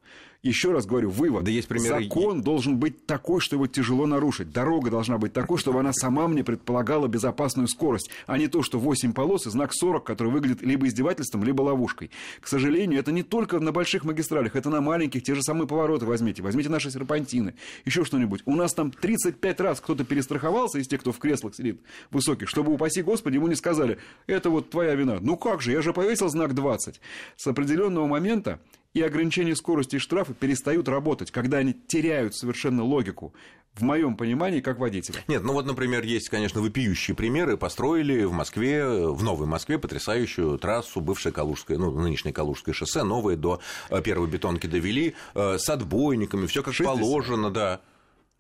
еще 0.46 0.72
раз 0.72 0.86
говорю, 0.86 1.10
вывод. 1.10 1.44
Да 1.44 1.50
есть 1.50 1.68
примеры... 1.68 2.04
Закон 2.04 2.42
должен 2.42 2.78
быть 2.78 3.06
такой, 3.06 3.40
что 3.40 3.56
его 3.56 3.66
тяжело 3.66 4.06
нарушить. 4.06 4.52
Дорога 4.52 4.90
должна 4.90 5.18
быть 5.18 5.32
такой, 5.32 5.58
чтобы 5.58 5.80
она 5.80 5.92
сама 5.92 6.28
мне 6.28 6.44
предполагала 6.44 7.08
безопасную 7.08 7.68
скорость, 7.68 8.10
а 8.26 8.38
не 8.38 8.48
то, 8.48 8.62
что 8.62 8.78
8 8.78 9.12
полос 9.12 9.46
и 9.46 9.50
знак 9.50 9.72
40, 9.72 10.04
который 10.04 10.32
выглядит 10.32 10.62
либо 10.62 10.86
издевательством, 10.86 11.44
либо 11.44 11.62
ловушкой. 11.62 12.10
К 12.40 12.48
сожалению, 12.48 13.00
это 13.00 13.12
не 13.12 13.22
только 13.22 13.58
на 13.58 13.72
больших 13.72 14.04
магистралях, 14.04 14.56
это 14.56 14.70
на 14.70 14.80
маленьких, 14.80 15.22
те 15.22 15.34
же 15.34 15.42
самые 15.42 15.66
повороты 15.66 16.06
возьмите. 16.06 16.42
Возьмите 16.42 16.68
наши 16.68 16.90
серпантины, 16.90 17.54
еще 17.84 18.04
что-нибудь. 18.04 18.42
У 18.46 18.54
нас 18.54 18.72
там 18.74 18.90
35 18.90 19.60
раз 19.60 19.80
кто-то 19.80 20.04
перестраховался 20.04 20.78
из 20.78 20.88
тех, 20.88 21.00
кто 21.00 21.12
в 21.12 21.18
креслах 21.18 21.54
сидит 21.54 21.80
высоких, 22.10 22.48
чтобы, 22.48 22.72
упаси 22.72 23.02
Господи, 23.02 23.36
ему 23.36 23.48
не 23.48 23.54
сказали, 23.54 23.98
это 24.26 24.50
вот 24.50 24.70
твоя 24.70 24.94
вина. 24.94 25.18
Ну 25.20 25.36
как 25.36 25.60
же, 25.60 25.72
я 25.72 25.82
же 25.82 25.92
повесил 25.92 26.28
знак 26.28 26.54
20. 26.54 27.00
С 27.36 27.46
определенного 27.46 28.06
момента 28.06 28.60
и 28.96 29.02
ограничения 29.02 29.54
скорости 29.54 29.96
и 29.96 29.98
штрафы 29.98 30.32
перестают 30.32 30.88
работать, 30.88 31.30
когда 31.30 31.58
они 31.58 31.74
теряют 31.74 32.34
совершенно 32.34 32.82
логику 32.82 33.34
в 33.74 33.82
моем 33.82 34.16
понимании, 34.16 34.60
как 34.60 34.78
водителя. 34.78 35.22
Нет, 35.28 35.42
ну 35.42 35.52
вот, 35.52 35.66
например, 35.66 36.02
есть, 36.02 36.30
конечно, 36.30 36.62
вопиющие 36.62 37.14
примеры. 37.14 37.58
Построили 37.58 38.24
в 38.24 38.32
Москве, 38.32 38.86
в 38.86 39.22
Новой 39.22 39.46
Москве, 39.46 39.78
потрясающую 39.78 40.56
трассу, 40.56 41.02
бывшее 41.02 41.34
Калужское, 41.34 41.76
ну, 41.76 41.90
нынешнее 41.90 42.32
Калужское 42.32 42.74
шоссе, 42.74 43.02
новое 43.02 43.36
до 43.36 43.60
э, 43.90 44.00
первой 44.00 44.28
бетонки 44.28 44.66
довели, 44.66 45.14
э, 45.34 45.58
с 45.58 45.68
отбойниками, 45.68 46.46
все 46.46 46.62
как 46.62 46.72
60. 46.72 46.98
положено, 46.98 47.50
да. 47.50 47.82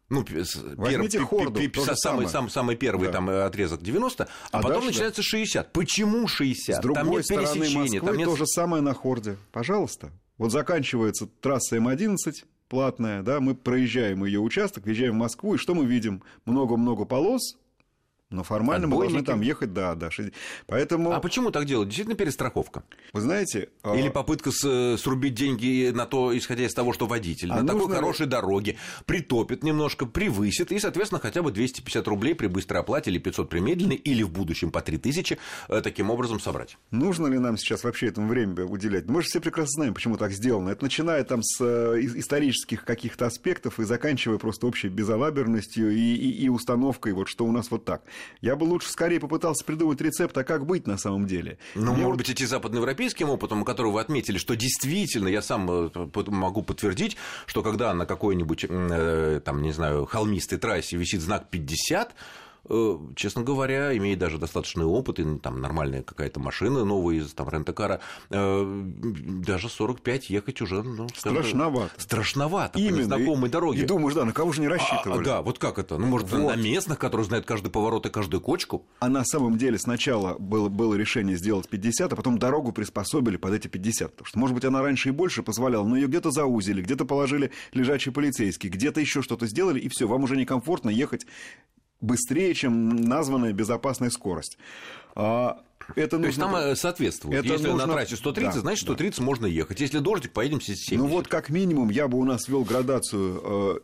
Ну, 0.08 0.24
Возьмите 0.76 1.18
пер, 1.18 1.26
хорду, 1.26 1.60
пер, 1.60 1.68
пер, 1.68 1.96
самый, 1.96 2.28
самый, 2.28 2.48
самый 2.48 2.76
первый 2.76 3.08
да. 3.08 3.12
там 3.12 3.28
э, 3.28 3.42
отрезок 3.42 3.82
90, 3.82 4.24
а, 4.24 4.28
а 4.52 4.62
потом 4.62 4.72
дальше, 4.72 4.86
начинается 4.86 5.22
60. 5.22 5.70
Почему 5.74 6.26
60? 6.26 6.76
С 6.76 6.80
другой 6.80 7.02
там 7.02 7.10
нет 7.10 7.24
стороны 7.26 7.70
Москвы 7.74 8.00
там 8.00 8.16
нет... 8.16 8.26
то 8.26 8.36
же 8.36 8.46
самое 8.46 8.82
на 8.82 8.94
хорде. 8.94 9.36
Пожалуйста. 9.52 10.12
Вот 10.38 10.52
заканчивается 10.52 11.26
трасса 11.26 11.76
М11, 11.76 12.16
платная, 12.68 13.22
да, 13.22 13.40
мы 13.40 13.54
проезжаем 13.54 14.24
ее 14.24 14.40
участок, 14.40 14.84
въезжаем 14.84 15.14
в 15.14 15.18
Москву, 15.18 15.54
и 15.54 15.58
что 15.58 15.74
мы 15.74 15.86
видим? 15.86 16.22
Много-много 16.44 17.04
полос, 17.04 17.56
но 18.30 18.42
формально 18.42 18.86
Отбойники. 18.86 19.12
мы 19.12 19.22
должны 19.22 19.26
там 19.26 19.40
ехать, 19.40 19.72
да, 19.72 19.94
да. 19.94 20.10
Поэтому... 20.66 21.12
А 21.12 21.20
почему 21.20 21.52
так 21.52 21.64
делать? 21.64 21.88
Действительно 21.88 22.16
перестраховка? 22.16 22.82
Вы 23.12 23.20
знаете... 23.20 23.68
А 23.82 23.94
Или 23.94 24.08
попытка 24.08 24.50
с, 24.50 24.96
срубить 24.98 25.34
деньги 25.34 25.92
на 25.94 26.06
то, 26.06 26.36
исходя 26.36 26.64
из 26.64 26.74
того, 26.74 26.92
что 26.92 27.06
водитель 27.06 27.52
а 27.52 27.62
на 27.62 27.66
такой 27.66 27.94
хорошей 27.94 28.26
дороге 28.26 28.78
притопит 29.04 29.62
немножко, 29.62 30.06
превысит, 30.06 30.72
и, 30.72 30.78
соответственно, 30.80 31.20
хотя 31.20 31.42
бы 31.42 31.52
250 31.52 32.08
рублей 32.08 32.34
при 32.34 32.48
быстрой 32.48 32.80
оплате 32.80 33.12
или 33.12 33.18
500 33.18 33.48
при 33.48 33.60
медленной, 33.60 33.96
или 33.96 34.24
в 34.24 34.30
будущем 34.30 34.72
по 34.72 34.80
3000 34.80 35.38
э, 35.68 35.80
таким 35.82 36.10
образом 36.10 36.40
собрать. 36.40 36.78
Нужно 36.90 37.28
ли 37.28 37.38
нам 37.38 37.56
сейчас 37.56 37.84
вообще 37.84 38.08
этому 38.08 38.26
время 38.26 38.64
уделять? 38.64 39.06
Мы 39.06 39.22
же 39.22 39.28
все 39.28 39.40
прекрасно 39.40 39.72
знаем, 39.72 39.94
почему 39.94 40.16
так 40.16 40.32
сделано. 40.32 40.70
Это 40.70 40.82
начиная 40.82 41.22
там 41.22 41.44
с 41.44 41.60
э, 41.60 42.00
исторических 42.00 42.84
каких-то 42.84 43.26
аспектов 43.26 43.78
и 43.78 43.84
заканчивая 43.84 44.38
просто 44.38 44.66
общей 44.66 44.88
безалаберностью 44.88 45.92
и, 45.92 46.14
и, 46.14 46.44
и 46.44 46.48
установкой, 46.48 47.12
вот 47.12 47.28
что 47.28 47.44
у 47.44 47.52
нас 47.52 47.70
вот 47.70 47.84
так. 47.84 48.02
Я 48.40 48.56
бы 48.56 48.64
лучше 48.64 48.90
скорее 48.90 49.20
попытался 49.20 49.64
придумать 49.64 50.00
рецепт, 50.00 50.36
а 50.38 50.44
как 50.44 50.66
быть 50.66 50.86
на 50.86 50.98
самом 50.98 51.26
деле. 51.26 51.58
Ну, 51.74 51.92
Мне 51.92 52.02
может 52.04 52.18
быть, 52.18 52.30
идти 52.30 52.46
западноевропейским 52.46 53.28
опытом, 53.30 53.64
который 53.64 53.92
вы 53.92 54.00
отметили, 54.00 54.38
что 54.38 54.56
действительно, 54.56 55.28
я 55.28 55.42
сам 55.42 55.70
э, 55.70 55.90
могу 56.26 56.62
подтвердить, 56.62 57.16
что 57.46 57.62
когда 57.62 57.94
на 57.94 58.06
какой-нибудь, 58.06 58.66
э, 58.68 59.40
там, 59.44 59.62
не 59.62 59.72
знаю, 59.72 60.06
холмистой 60.06 60.58
трассе 60.58 60.96
висит 60.96 61.20
знак 61.20 61.48
50, 61.50 62.10
Э, 62.10 62.12
честно 63.14 63.42
говоря, 63.42 63.96
имея 63.96 64.16
даже 64.16 64.38
достаточный 64.38 64.84
опыт, 64.84 65.18
и 65.18 65.38
там 65.38 65.60
нормальная 65.60 66.02
какая-то 66.02 66.40
машина 66.40 66.84
новая 66.84 67.16
из 67.16 67.32
там, 67.32 67.48
рентакара, 67.48 68.00
э, 68.30 68.82
даже 69.46 69.68
45 69.68 70.30
ехать 70.30 70.60
уже... 70.60 70.82
Ну, 70.82 71.08
страшновато. 71.08 71.90
Страшновато 71.98 72.78
Именно. 72.78 72.92
по 72.92 73.00
незнакомой 73.00 73.50
дороге. 73.50 73.82
И 73.82 73.84
думаешь, 73.84 74.14
да, 74.14 74.24
на 74.24 74.32
кого 74.32 74.52
же 74.52 74.60
не 74.60 74.68
рассчитывали? 74.68 75.22
А, 75.22 75.24
да, 75.24 75.42
вот 75.42 75.58
как 75.58 75.78
это? 75.78 75.98
Ну, 75.98 76.06
может, 76.06 76.30
вот. 76.30 76.56
на 76.56 76.56
местных, 76.56 76.98
которые 76.98 77.26
знают 77.26 77.46
каждый 77.46 77.70
поворот 77.70 78.06
и 78.06 78.10
каждую 78.10 78.40
кочку? 78.40 78.84
А 79.00 79.08
на 79.08 79.24
самом 79.24 79.58
деле 79.58 79.78
сначала 79.78 80.36
было, 80.38 80.68
было 80.68 80.94
решение 80.94 81.36
сделать 81.36 81.68
50, 81.68 82.12
а 82.12 82.16
потом 82.16 82.38
дорогу 82.38 82.72
приспособили 82.72 83.36
под 83.36 83.54
эти 83.54 83.68
50. 83.68 84.12
Потому 84.12 84.26
что, 84.26 84.38
может 84.38 84.54
быть, 84.54 84.64
она 84.64 84.82
раньше 84.82 85.08
и 85.10 85.12
больше 85.12 85.42
позволяла, 85.42 85.86
но 85.86 85.96
ее 85.96 86.06
где-то 86.06 86.30
заузили, 86.30 86.82
где-то 86.82 87.04
положили 87.04 87.50
лежачие 87.72 88.12
полицейские, 88.12 88.70
где-то 88.70 89.00
еще 89.00 89.22
что-то 89.22 89.46
сделали, 89.46 89.80
и 89.80 89.88
все, 89.88 90.06
вам 90.06 90.24
уже 90.24 90.36
некомфортно 90.36 90.90
ехать 90.90 91.26
быстрее, 92.00 92.54
чем 92.54 92.96
названная 92.96 93.52
безопасная 93.52 94.10
скорость. 94.10 94.58
А 95.14 95.62
это 95.94 96.18
нужно... 96.18 96.20
То 96.20 96.26
есть 96.26 96.38
там 96.38 96.56
э, 96.56 96.76
соответствует. 96.76 97.38
Это 97.38 97.52
Если 97.54 97.68
нужно... 97.68 97.86
на 97.86 97.92
трассе 97.92 98.16
130, 98.16 98.54
да, 98.54 98.60
значит 98.60 98.82
130 98.82 99.18
да. 99.18 99.24
можно 99.24 99.46
ехать. 99.46 99.80
Если 99.80 99.98
дождик, 99.98 100.32
поедем 100.32 100.60
70. 100.60 100.98
Ну 100.98 101.06
вот 101.06 101.28
как 101.28 101.48
минимум 101.50 101.90
я 101.90 102.08
бы 102.08 102.18
у 102.18 102.24
нас 102.24 102.48
ввел 102.48 102.64
градацию 102.64 103.40
э, 103.42 103.78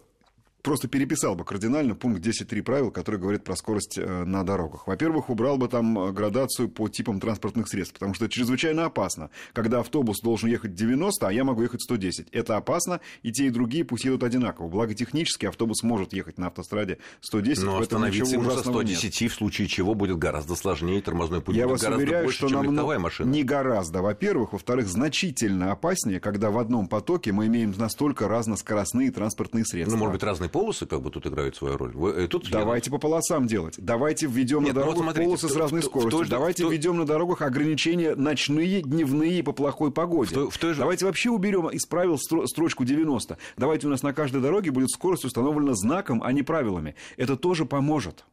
просто 0.62 0.88
переписал 0.88 1.34
бы 1.34 1.44
кардинально 1.44 1.94
пункт 1.94 2.24
10.3 2.24 2.62
правил, 2.62 2.90
который 2.90 3.20
говорит 3.20 3.44
про 3.44 3.56
скорость 3.56 3.98
э, 3.98 4.24
на 4.24 4.44
дорогах. 4.44 4.86
Во-первых, 4.86 5.28
убрал 5.28 5.58
бы 5.58 5.68
там 5.68 5.98
э, 5.98 6.12
градацию 6.12 6.68
по 6.68 6.88
типам 6.88 7.20
транспортных 7.20 7.68
средств, 7.68 7.94
потому 7.94 8.14
что 8.14 8.26
это 8.26 8.34
чрезвычайно 8.34 8.86
опасно, 8.86 9.30
когда 9.52 9.80
автобус 9.80 10.20
должен 10.20 10.48
ехать 10.48 10.74
90, 10.74 11.26
а 11.26 11.32
я 11.32 11.44
могу 11.44 11.62
ехать 11.62 11.82
110. 11.82 12.28
Это 12.30 12.56
опасно, 12.56 13.00
и 13.22 13.32
те, 13.32 13.46
и 13.46 13.50
другие 13.50 13.84
пусть 13.84 14.04
едут 14.04 14.22
одинаково. 14.22 14.68
Благо 14.68 14.94
технически 14.94 15.46
автобус 15.46 15.82
может 15.82 16.12
ехать 16.12 16.38
на 16.38 16.46
автостраде 16.46 16.98
110, 17.20 17.64
Но 17.64 17.78
остановиться 17.78 18.34
ему 18.34 18.50
со 18.50 18.60
110, 18.60 19.20
нет. 19.20 19.32
в 19.32 19.34
случае 19.34 19.66
чего 19.66 19.94
будет 19.94 20.18
гораздо 20.18 20.54
сложнее, 20.54 21.02
тормозной 21.02 21.40
путь 21.40 21.56
я 21.56 21.64
будет 21.64 21.72
вас 21.72 21.82
гораздо 21.82 22.04
уверяю, 22.04 22.24
больше, 22.24 22.38
что 22.38 22.48
чем 22.48 22.62
легковая 22.62 22.98
машина. 22.98 23.28
Не 23.28 23.42
гораздо, 23.42 24.02
во-первых. 24.02 24.52
Во-вторых, 24.52 24.86
значительно 24.86 25.72
опаснее, 25.72 26.20
когда 26.20 26.50
в 26.50 26.58
одном 26.58 26.86
потоке 26.86 27.32
мы 27.32 27.46
имеем 27.46 27.74
настолько 27.76 28.28
разноскоростные 28.28 29.10
транспортные 29.10 29.64
средства. 29.64 29.96
Ну, 29.96 29.98
может 29.98 30.12
быть, 30.12 30.22
разные 30.22 30.51
полосы 30.52 30.86
как 30.86 31.02
бы 31.02 31.10
тут 31.10 31.26
играют 31.26 31.56
свою 31.56 31.76
роль. 31.76 31.92
Вы, 31.92 32.10
э, 32.10 32.28
тут 32.28 32.48
Давайте 32.50 32.90
едут. 32.90 33.00
по 33.00 33.08
полосам 33.08 33.46
делать. 33.46 33.74
Давайте 33.78 34.26
введем 34.26 34.62
на 34.64 34.72
дорогах 34.72 34.98
ну, 34.98 35.04
вот 35.06 35.16
полосы 35.16 35.48
с 35.48 35.56
разной 35.56 35.82
скоростью. 35.82 36.26
Давайте 36.28 36.68
введем 36.68 36.98
на 36.98 37.06
дорогах 37.06 37.42
ограничения 37.42 38.14
ночные, 38.14 38.82
дневные 38.82 39.42
по 39.42 39.52
плохой 39.52 39.90
погоде. 39.90 40.36
В 40.36 40.50
в 40.50 40.58
той 40.58 40.74
же... 40.74 40.80
Давайте 40.80 41.06
вообще 41.06 41.30
уберем 41.30 41.68
из 41.68 41.86
правил 41.86 42.18
строчку 42.18 42.84
90. 42.84 43.38
Давайте 43.56 43.86
у 43.86 43.90
нас 43.90 44.02
на 44.02 44.12
каждой 44.12 44.40
дороге 44.40 44.70
будет 44.70 44.90
скорость 44.90 45.24
установлена 45.24 45.74
знаком, 45.74 46.22
а 46.22 46.32
не 46.32 46.42
правилами. 46.42 46.94
Это 47.16 47.36
тоже 47.36 47.64
поможет. 47.64 48.24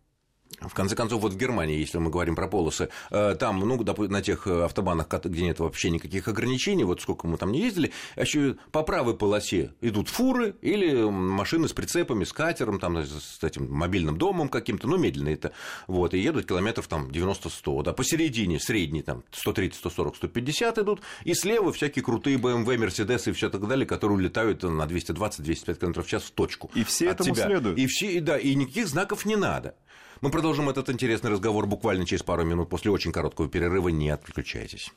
В 0.61 0.73
конце 0.73 0.95
концов, 0.95 1.21
вот 1.21 1.33
в 1.33 1.37
Германии, 1.37 1.79
если 1.79 1.99
мы 1.99 2.09
говорим 2.09 2.35
про 2.35 2.47
полосы, 2.47 2.89
э, 3.11 3.35
там, 3.39 3.59
ну, 3.59 3.81
на 4.07 4.21
тех 4.21 4.47
э, 4.47 4.63
автобанах, 4.65 5.07
где 5.07 5.43
нет 5.43 5.59
вообще 5.59 5.89
никаких 5.89 6.27
ограничений, 6.27 6.83
вот 6.83 7.01
сколько 7.01 7.27
мы 7.27 7.37
там 7.37 7.51
не 7.51 7.61
ездили, 7.61 7.91
еще 8.17 8.57
по 8.71 8.83
правой 8.83 9.15
полосе 9.15 9.73
идут 9.79 10.09
фуры 10.09 10.55
или 10.61 11.03
машины 11.03 11.67
с 11.67 11.73
прицепами, 11.73 12.23
с 12.23 12.33
катером, 12.33 12.79
там, 12.79 12.97
с 12.97 13.41
этим 13.41 13.71
мобильным 13.71 14.17
домом 14.17 14.49
каким-то, 14.49 14.87
ну, 14.87 14.97
медленно 14.97 15.29
это, 15.29 15.53
вот, 15.87 16.13
и 16.13 16.19
едут 16.19 16.47
километров 16.47 16.87
там 16.87 17.09
90-100, 17.09 17.83
да, 17.83 17.93
посередине 17.93 18.59
средний 18.59 19.01
там 19.01 19.23
130, 19.31 19.77
140, 19.79 20.15
150 20.17 20.77
идут, 20.79 21.01
и 21.23 21.33
слева 21.33 21.71
всякие 21.71 22.03
крутые 22.03 22.37
BMW, 22.37 22.77
Mercedes 22.77 23.29
и 23.29 23.33
все 23.33 23.49
так 23.49 23.65
далее, 23.67 23.85
которые 23.85 24.17
улетают 24.17 24.63
на 24.63 24.83
220-205 24.83 25.79
км 25.79 26.01
в 26.01 26.07
час 26.07 26.23
в 26.23 26.31
точку. 26.31 26.69
И 26.73 26.83
все 26.83 27.09
этому 27.09 27.33
тебя. 27.33 27.45
следуют. 27.45 27.77
И 27.77 27.87
все, 27.87 28.19
да, 28.19 28.37
и 28.37 28.55
никаких 28.55 28.87
знаков 28.87 29.25
не 29.25 29.35
надо. 29.35 29.75
Мы 30.21 30.31
продолжим 30.31 30.67
этот 30.67 30.89
интересный 30.89 31.31
разговор 31.31 31.65
буквально 31.65 32.05
через 32.05 32.23
пару 32.23 32.43
минут 32.43 32.69
после 32.69 32.91
очень 32.91 33.13
короткого 33.13 33.47
перерыва. 33.47 33.87
Не 33.87 34.09
отключайтесь. 34.09 34.91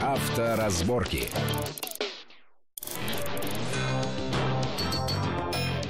Авторазборки. 0.00 1.28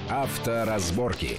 Авторазборки. 0.09 1.39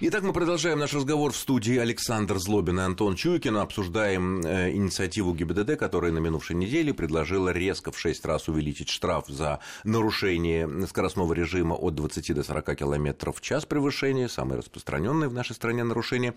Итак, 0.00 0.22
мы 0.22 0.32
продолжаем 0.32 0.78
наш 0.78 0.94
разговор 0.94 1.32
в 1.32 1.36
студии 1.36 1.76
Александр 1.76 2.38
Злобин 2.38 2.78
и 2.78 2.82
Антон 2.84 3.16
Чуйкин. 3.16 3.56
Обсуждаем 3.56 4.46
э, 4.46 4.70
инициативу 4.70 5.34
ГИБДД, 5.34 5.76
которая 5.76 6.12
на 6.12 6.18
минувшей 6.18 6.54
неделе 6.54 6.94
предложила 6.94 7.48
резко 7.48 7.90
в 7.90 7.98
6 7.98 8.24
раз 8.24 8.46
увеличить 8.46 8.90
штраф 8.90 9.24
за 9.26 9.58
нарушение 9.82 10.86
скоростного 10.86 11.32
режима 11.32 11.74
от 11.74 11.96
20 11.96 12.32
до 12.32 12.44
40 12.44 12.76
км 12.76 13.32
в 13.32 13.40
час 13.40 13.66
превышения, 13.66 14.28
самое 14.28 14.60
распространенное 14.60 15.28
в 15.28 15.34
нашей 15.34 15.56
стране 15.56 15.82
нарушение, 15.82 16.34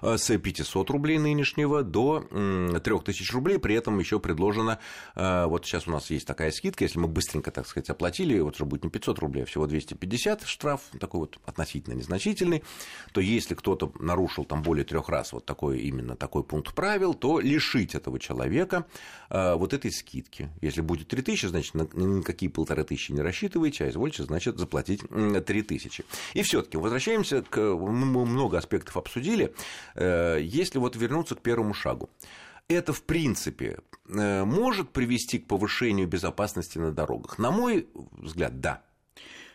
э, 0.00 0.16
с 0.16 0.34
500 0.34 0.88
рублей 0.88 1.18
нынешнего 1.18 1.82
до 1.82 2.24
3000 2.82 3.30
рублей. 3.30 3.58
При 3.58 3.74
этом 3.74 3.98
еще 3.98 4.20
предложено, 4.20 4.78
э, 5.16 5.44
вот 5.44 5.66
сейчас 5.66 5.86
у 5.86 5.90
нас 5.90 6.08
есть 6.08 6.26
такая 6.26 6.50
скидка, 6.50 6.84
если 6.84 6.98
мы 6.98 7.08
быстренько, 7.08 7.50
так 7.50 7.66
сказать, 7.66 7.90
оплатили, 7.90 8.40
вот 8.40 8.54
уже 8.54 8.64
будет 8.64 8.84
не 8.84 8.90
500 8.90 9.18
рублей, 9.18 9.42
а 9.42 9.44
всего 9.44 9.66
250 9.66 10.44
штраф, 10.46 10.80
такой 10.98 11.20
вот 11.20 11.38
относительно 11.44 11.92
незначительный 11.92 12.62
то 13.12 13.20
если 13.20 13.54
кто-то 13.54 13.92
нарушил 13.98 14.44
там 14.44 14.62
более 14.62 14.84
трех 14.84 15.08
раз 15.08 15.32
вот 15.32 15.44
такой 15.44 15.80
именно 15.80 16.16
такой 16.16 16.44
пункт 16.44 16.74
правил, 16.74 17.14
то 17.14 17.40
лишить 17.40 17.94
этого 17.94 18.18
человека 18.18 18.86
э, 19.30 19.54
вот 19.54 19.72
этой 19.72 19.90
скидки. 19.90 20.50
Если 20.60 20.80
будет 20.80 21.08
3000, 21.08 21.46
значит, 21.46 21.74
на 21.74 21.82
никакие 21.94 22.50
полторы 22.50 22.84
тысячи 22.84 23.12
не 23.12 23.20
рассчитываете, 23.20 23.84
а 23.84 23.88
извольте, 23.90 24.22
значит, 24.24 24.58
заплатить 24.58 25.02
3000. 25.08 26.04
И 26.34 26.42
все 26.42 26.62
таки 26.62 26.76
возвращаемся 26.76 27.42
к... 27.42 27.58
Мы 27.58 28.24
много 28.24 28.58
аспектов 28.58 28.96
обсудили. 28.96 29.54
Э, 29.94 30.38
если 30.40 30.78
вот 30.78 30.96
вернуться 30.96 31.34
к 31.34 31.40
первому 31.40 31.74
шагу 31.74 32.10
это, 32.68 32.92
в 32.92 33.02
принципе, 33.02 33.78
э, 34.08 34.44
может 34.44 34.90
привести 34.90 35.38
к 35.38 35.46
повышению 35.46 36.06
безопасности 36.06 36.78
на 36.78 36.92
дорогах? 36.92 37.38
На 37.38 37.50
мой 37.50 37.88
взгляд, 38.12 38.60
да. 38.60 38.82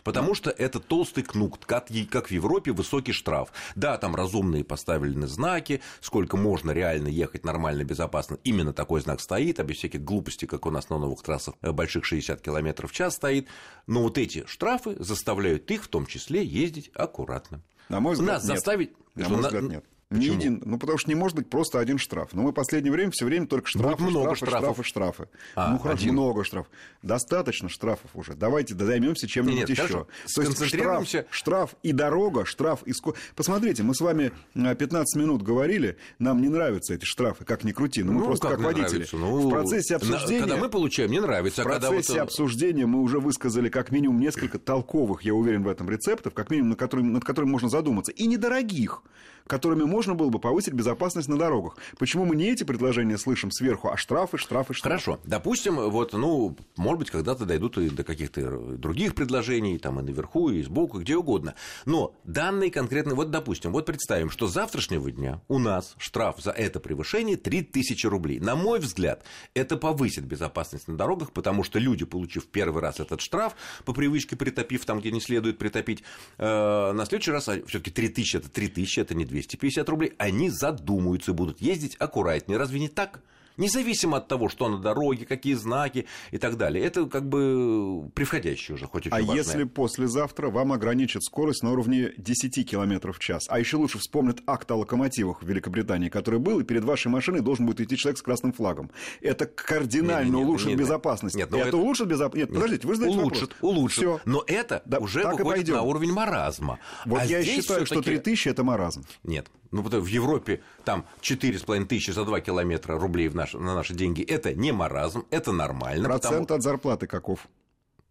Потому 0.08 0.36
что 0.36 0.50
это 0.50 0.80
толстый 0.80 1.22
кнут, 1.22 1.66
как, 1.66 1.88
как 2.10 2.28
в 2.28 2.32
Европе 2.32 2.72
высокий 2.72 3.12
штраф. 3.12 3.52
Да, 3.76 3.98
там 3.98 4.16
разумные 4.16 4.64
поставлены 4.64 5.28
знаки, 5.28 5.82
сколько 6.00 6.38
можно 6.38 6.72
реально 6.72 7.10
ехать 7.10 7.44
нормально, 7.44 7.84
безопасно. 7.84 8.38
Именно 8.46 8.72
такой 8.72 9.02
знак 9.02 9.20
стоит, 9.20 9.60
а 9.60 9.64
без 9.64 9.78
всяких 9.78 10.04
глупостей, 10.04 10.48
как 10.48 10.66
у 10.66 10.72
нас 10.72 10.90
на 10.90 10.98
новых 10.98 11.22
трассах 11.24 11.56
э, 11.62 11.74
больших 11.74 12.06
60 12.06 12.40
км 12.40 12.88
в 12.88 12.92
час 12.94 13.16
стоит. 13.16 13.50
Но 13.86 14.04
вот 14.04 14.18
эти 14.18 14.46
штрафы 14.48 14.96
заставляют 14.98 15.70
их 15.72 15.84
в 15.84 15.90
том 15.90 16.06
числе 16.06 16.42
ездить 16.42 16.90
аккуратно. 16.94 17.62
На 17.90 18.00
мой 18.00 18.14
взгляд, 18.14 18.36
Нас 18.36 18.44
нет. 18.44 18.56
заставить... 18.56 18.92
На 19.16 19.28
мой 19.28 19.42
взгляд, 19.42 19.64
нет. 19.64 19.86
Почему? 20.10 20.22
Не 20.22 20.36
един, 20.36 20.62
ну, 20.64 20.80
потому 20.80 20.98
что 20.98 21.10
не 21.10 21.16
может 21.16 21.36
быть 21.36 21.50
просто 21.50 21.80
один 21.80 21.98
штраф. 21.98 22.30
Но 22.32 22.42
мы 22.44 22.52
в 22.52 22.54
последнее 22.54 22.94
время 22.94 23.12
все 23.12 23.26
время 23.26 23.46
только 23.46 23.68
штрафы, 23.68 24.04
Будет 24.04 24.12
много 24.12 24.36
штрафы, 24.36 24.58
штрафов. 24.58 24.88
штрафы, 24.88 25.24
штрафы. 25.24 25.30
А, 25.56 25.72
ну, 25.72 25.80
хорошо, 25.80 26.04
один. 26.04 26.14
много 26.14 26.46
штрафов. 26.46 26.72
Достаточно 27.02 27.68
штрафов 27.68 28.12
уже. 28.14 28.34
Давайте 28.34 28.74
займемся 28.74 29.28
чем-нибудь 29.28 29.68
еще. 29.68 29.82
Хорошо. 29.82 30.08
То 30.34 30.42
есть 30.44 30.66
штраф, 30.66 31.08
штраф 31.30 31.76
и 31.84 31.92
дорога, 31.92 32.46
штраф 32.46 32.84
и 32.84 32.94
скорость. 32.94 33.22
Посмотрите, 33.36 33.84
мы 33.84 33.94
с 33.96 34.00
вами 34.00 34.32
15 34.54 34.94
э, 34.96 35.20
минут 35.20 35.42
говорили, 35.42 35.98
нам 36.20 36.42
не 36.42 36.48
нравятся 36.48 36.94
эти 36.94 37.04
штрафы, 37.04 37.44
как 37.44 37.66
ни 37.66 37.74
крути, 37.74 38.02
но 38.04 38.14
мы 38.14 38.20
ну, 38.22 38.26
просто 38.28 38.48
как, 38.48 38.62
как 38.62 38.66
водители. 38.66 39.06
Ну, 39.12 39.50
в 39.50 39.50
процессе 39.50 39.98
обсуждения... 39.98 40.40
Когда 40.40 40.56
мы 40.56 40.70
получаем, 40.70 41.12
не 41.12 41.20
нравится. 41.20 41.64
В 41.64 41.68
а 41.68 41.80
процессе 41.80 42.14
вот... 42.14 42.22
обсуждения 42.22 42.86
мы 42.86 43.02
уже 43.02 43.20
высказали 43.20 43.68
как 43.68 43.92
минимум 43.92 44.22
несколько 44.22 44.58
толковых, 44.58 45.24
я 45.24 45.34
уверен 45.34 45.64
в 45.64 45.68
этом, 45.68 45.90
рецептов, 45.90 46.34
как 46.34 46.50
минимум, 46.50 46.70
над 46.70 46.80
которыми, 46.80 47.10
над 47.10 47.26
которыми 47.26 47.52
можно 47.52 47.68
задуматься. 47.68 48.14
И 48.14 48.26
недорогих 48.26 49.04
которыми 49.48 49.84
можно 49.84 50.14
было 50.14 50.30
бы 50.30 50.40
повысить 50.40 50.74
безопасность 50.74 51.28
на 51.28 51.38
дорогах. 51.38 51.78
Почему 51.98 52.26
мы 52.26 52.36
не 52.36 52.52
эти 52.52 52.64
предложения 52.64 53.18
слышим 53.18 53.52
сверху, 53.52 53.90
а 53.90 53.98
штрафы, 53.98 54.38
штрафы, 54.38 54.74
штрафы? 54.74 55.04
Хорошо. 55.06 55.20
Допустим, 55.26 55.76
вот, 55.76 56.14
ну, 56.14 56.56
может 56.76 57.00
быть, 57.00 57.10
когда-то 57.10 57.46
дойдут 57.46 57.78
и 57.78 57.90
до 57.90 58.04
каких-то 58.04 58.60
других 58.78 59.16
предложений, 59.16 59.80
там 59.80 60.00
и 60.00 60.04
наверху, 60.04 60.50
и 60.50 60.62
сбоку, 60.64 61.00
где 61.00 61.16
угодно. 61.16 61.56
Но 61.86 62.14
данные 62.24 62.72
конкретно, 62.72 63.16
вот, 63.16 63.32
допустим, 63.32 63.72
вот 63.72 63.86
представим, 63.86 64.30
что 64.30 64.48
завтрашнего 64.48 65.12
дня 65.12 65.42
у 65.48 65.60
нас 65.60 65.96
штраф 65.98 66.42
за 66.42 66.52
это 66.52 66.80
превышение 66.80 67.38
3000 67.38 68.08
рублей. 68.08 68.40
На 68.40 68.56
мой 68.56 68.80
взгляд, 68.80 69.24
это 69.54 69.78
повысит 69.78 70.26
безопасность 70.26 70.88
на 70.88 70.98
дорогах, 70.98 71.32
потому 71.32 71.64
что 71.64 71.80
люди, 71.80 72.06
получив 72.06 72.48
первый 72.48 72.82
раз 72.82 73.00
этот 73.00 73.22
штраф, 73.22 73.56
по 73.86 73.94
привычке 73.94 74.36
притопив 74.36 74.86
там, 74.86 75.00
где 75.00 75.12
не 75.12 75.22
следует 75.22 75.58
притопить, 75.58 76.04
э, 76.38 76.92
на 76.92 77.06
следующий 77.06 77.32
раз, 77.32 77.48
а 77.50 77.62
все-таки 77.66 77.92
3000 77.92 78.38
это 78.38 78.50
3000, 78.50 79.00
это 79.00 79.16
не 79.16 79.26
250 79.38 79.88
рублей, 79.90 80.14
они 80.18 80.50
задумаются 80.50 81.34
будут 81.34 81.62
ездить 81.62 81.96
аккуратнее. 82.00 82.58
Разве 82.58 82.80
не 82.80 82.88
так? 82.90 83.22
Независимо 83.58 84.18
от 84.18 84.28
того, 84.28 84.50
что 84.50 84.70
на 84.70 84.78
дороге, 84.78 85.26
какие 85.26 85.54
знаки 85.54 86.06
и 86.32 86.38
так 86.38 86.58
далее. 86.58 86.84
Это 86.84 87.06
как 87.06 87.28
бы 87.28 88.10
превходящее 88.12 88.76
уже, 88.76 88.86
хоть 88.86 89.08
и 89.08 89.10
А 89.10 89.16
важное. 89.16 89.36
если 89.36 89.64
послезавтра 89.64 90.50
вам 90.50 90.72
ограничат 90.72 91.24
скорость 91.24 91.64
на 91.64 91.72
уровне 91.72 92.14
10 92.18 92.70
км 92.70 93.12
в 93.12 93.20
час, 93.20 93.46
а 93.50 93.60
еще 93.60 93.78
лучше 93.78 94.00
вспомнят 94.00 94.42
акт 94.46 94.70
о 94.72 94.76
локомотивах 94.76 95.42
в 95.42 95.48
Великобритании, 95.48 96.10
который 96.10 96.40
был, 96.40 96.60
и 96.60 96.64
перед 96.64 96.84
вашей 96.84 97.08
машиной 97.08 97.42
должен 97.42 97.66
будет 97.66 97.82
идти 97.82 97.98
человек 97.98 98.18
с 98.18 98.22
красным 98.22 98.54
флагом. 98.54 98.92
Это 99.22 99.46
кардинально 99.46 100.26
нет, 100.26 100.36
нет, 100.36 100.48
улучшит 100.48 100.68
нет, 100.70 100.80
безопасность. 100.80 101.36
Нет, 101.36 101.50
это, 101.50 101.58
это 101.58 101.78
улучшит 101.78 102.08
безопасность? 102.08 102.50
Нет, 102.50 102.54
подождите, 102.54 102.88
вы 102.88 102.96
задаете 102.96 103.20
улучшит, 103.20 103.42
вопрос. 103.42 103.58
Улучшит, 103.62 103.98
Всё. 103.98 104.20
Но 104.26 104.44
это 104.48 104.82
да, 104.86 105.00
уже 105.00 105.24
выходит 105.24 105.68
на 105.70 105.82
уровень 105.82 106.12
маразма. 106.12 106.80
Вот 107.06 107.22
а 107.22 107.26
я 107.26 107.44
считаю, 107.44 107.86
что 107.86 108.02
3000– 108.02 108.48
это 108.50 108.64
маразм. 108.64 109.04
Нет, 109.24 109.48
ну, 109.72 109.82
в 109.82 110.06
Европе 110.06 110.62
там 110.86 111.06
4,5 111.22 111.86
тысячи 111.86 112.12
за 112.12 112.26
2 112.26 112.42
километра 112.42 112.98
рублей 112.98 113.28
в 113.28 113.36
наш, 113.36 113.54
на 113.54 113.76
наши 113.76 113.94
деньги. 113.94 114.22
Это 114.24 114.54
не 114.54 114.72
маразм, 114.72 115.26
это 115.30 115.52
нормально. 115.52 116.06
Процент 116.06 116.42
потому... 116.42 116.58
от 116.58 116.64
зарплаты 116.64 117.08
каков? 117.08 117.48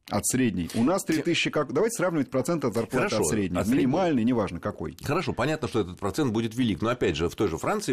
От 0.08 0.24
средней. 0.24 0.70
У 0.74 0.84
нас 0.84 1.02
3000 1.02 1.50
как... 1.50 1.72
Давайте 1.72 1.96
сравнивать 1.96 2.30
процент 2.30 2.64
от 2.64 2.74
зарплаты 2.74 3.08
Хорошо, 3.08 3.22
от 3.22 3.26
средней. 3.26 3.58
От 3.58 3.66
Минимальный, 3.66 4.22
неважно 4.22 4.60
какой. 4.60 4.96
Хорошо, 5.02 5.32
понятно, 5.32 5.66
что 5.66 5.80
этот 5.80 5.98
процент 5.98 6.32
будет 6.32 6.54
велик. 6.54 6.80
Но 6.80 6.90
опять 6.90 7.16
же, 7.16 7.28
в 7.28 7.34
той 7.34 7.48
же 7.48 7.58
Франции 7.58 7.92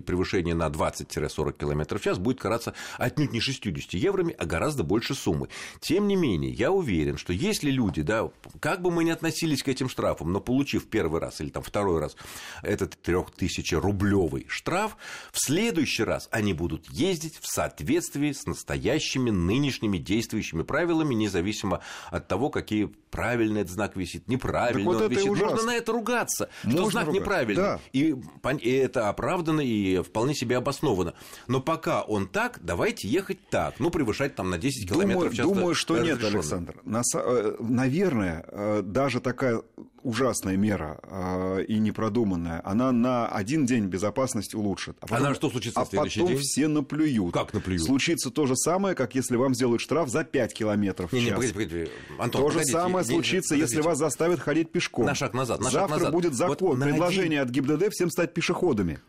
превышение 0.00 0.56
на 0.56 0.66
20-40 0.66 1.52
км 1.52 1.98
в 1.98 2.02
час 2.02 2.18
будет 2.18 2.40
караться 2.40 2.74
отнюдь 2.98 3.32
не 3.32 3.38
60 3.38 3.92
евроми, 3.94 4.34
а 4.36 4.44
гораздо 4.44 4.82
больше 4.82 5.14
суммы. 5.14 5.50
Тем 5.78 6.08
не 6.08 6.16
менее, 6.16 6.50
я 6.50 6.72
уверен, 6.72 7.16
что 7.16 7.32
если 7.32 7.70
люди, 7.70 8.02
да, 8.02 8.28
как 8.58 8.82
бы 8.82 8.90
мы 8.90 9.04
ни 9.04 9.10
относились 9.10 9.62
к 9.62 9.68
этим 9.68 9.88
штрафам, 9.88 10.32
но 10.32 10.40
получив 10.40 10.88
первый 10.88 11.20
раз 11.20 11.40
или 11.40 11.50
там 11.50 11.62
второй 11.62 12.00
раз 12.00 12.16
этот 12.64 13.00
3000 13.02 13.76
рублевый 13.76 14.46
штраф, 14.48 14.96
в 15.30 15.38
следующий 15.38 16.02
раз 16.02 16.26
они 16.32 16.54
будут 16.54 16.90
ездить 16.90 17.38
в 17.40 17.46
соответствии 17.46 18.32
с 18.32 18.46
настоящими 18.46 19.30
нынешними 19.30 19.98
действующими 19.98 20.62
правилами, 20.62 21.14
независимо 21.14 21.51
независимо 21.52 21.80
от 22.10 22.28
того, 22.28 22.50
какие 22.50 22.86
правильно 23.10 23.58
этот 23.58 23.72
знак 23.72 23.96
висит, 23.96 24.28
неправильно 24.28 24.90
вот 24.90 25.02
он 25.02 25.10
висит. 25.10 25.28
Можно 25.28 25.62
на 25.62 25.76
это 25.76 25.92
ругаться, 25.92 26.48
Можно 26.64 26.80
что 26.80 26.90
знак 26.90 27.06
ругать. 27.06 27.20
неправильный. 27.20 27.62
Да. 27.62 27.80
И, 27.92 28.14
и 28.60 28.70
это 28.70 29.08
оправдано 29.08 29.60
и 29.60 30.02
вполне 30.02 30.34
себе 30.34 30.56
обосновано. 30.56 31.14
Но 31.46 31.60
пока 31.60 32.02
он 32.02 32.26
так, 32.26 32.58
давайте 32.62 33.08
ехать 33.08 33.38
так. 33.50 33.74
Ну, 33.78 33.90
превышать 33.90 34.34
там 34.34 34.50
на 34.50 34.58
10 34.58 34.88
километров 34.88 35.14
думаю, 35.14 35.30
в 35.30 35.36
час. 35.36 35.46
Думаю, 35.46 35.74
что 35.74 35.98
нет, 35.98 36.24
Александр. 36.24 36.80
Э, 37.14 37.56
наверное, 37.60 38.44
э, 38.48 38.82
даже 38.82 39.20
такая 39.20 39.62
ужасная 40.02 40.56
мера 40.56 41.00
э, 41.02 41.64
и 41.68 41.78
непродуманная, 41.78 42.60
она 42.64 42.92
на 42.92 43.28
один 43.28 43.66
день 43.66 43.86
безопасность 43.86 44.54
улучшит. 44.54 44.96
А 45.00 45.06
потом, 45.06 45.26
она 45.26 45.34
что 45.34 45.50
случится 45.50 45.80
а 45.80 45.86
следующий 45.86 46.20
потом 46.20 46.34
день? 46.34 46.42
все 46.42 46.68
наплюют. 46.68 47.34
Как 47.34 47.52
наплюют? 47.52 47.82
Случится 47.82 48.30
то 48.30 48.46
же 48.46 48.56
самое, 48.56 48.94
как 48.94 49.14
если 49.14 49.36
вам 49.36 49.54
сделают 49.54 49.80
штраф 49.80 50.08
за 50.08 50.24
5 50.24 50.54
километров 50.54 51.10
в 51.10 51.14
не, 51.14 51.20
час. 51.20 51.28
Не, 51.28 51.34
погодите, 51.34 51.54
погодите. 51.54 51.90
Антон, 52.18 52.42
то 52.42 52.48
погодите, 52.48 52.72
же 52.72 52.72
самое 52.72 53.04
случится, 53.04 53.54
подождите. 53.54 53.76
если 53.76 53.88
вас 53.88 53.98
заставят 53.98 54.40
ходить 54.40 54.70
пешком. 54.70 55.06
На 55.06 55.14
шаг 55.14 55.34
назад. 55.34 55.60
На 55.60 55.70
Завтра 55.70 55.88
шаг 55.88 55.98
назад. 55.98 56.12
будет 56.12 56.34
закон, 56.34 56.78
вот 56.78 56.80
предложение 56.80 57.40
один... 57.40 57.64
от 57.64 57.68
ГИБДД 57.68 57.92
всем 57.92 58.10
стать 58.10 58.34
пешеходами. 58.34 59.00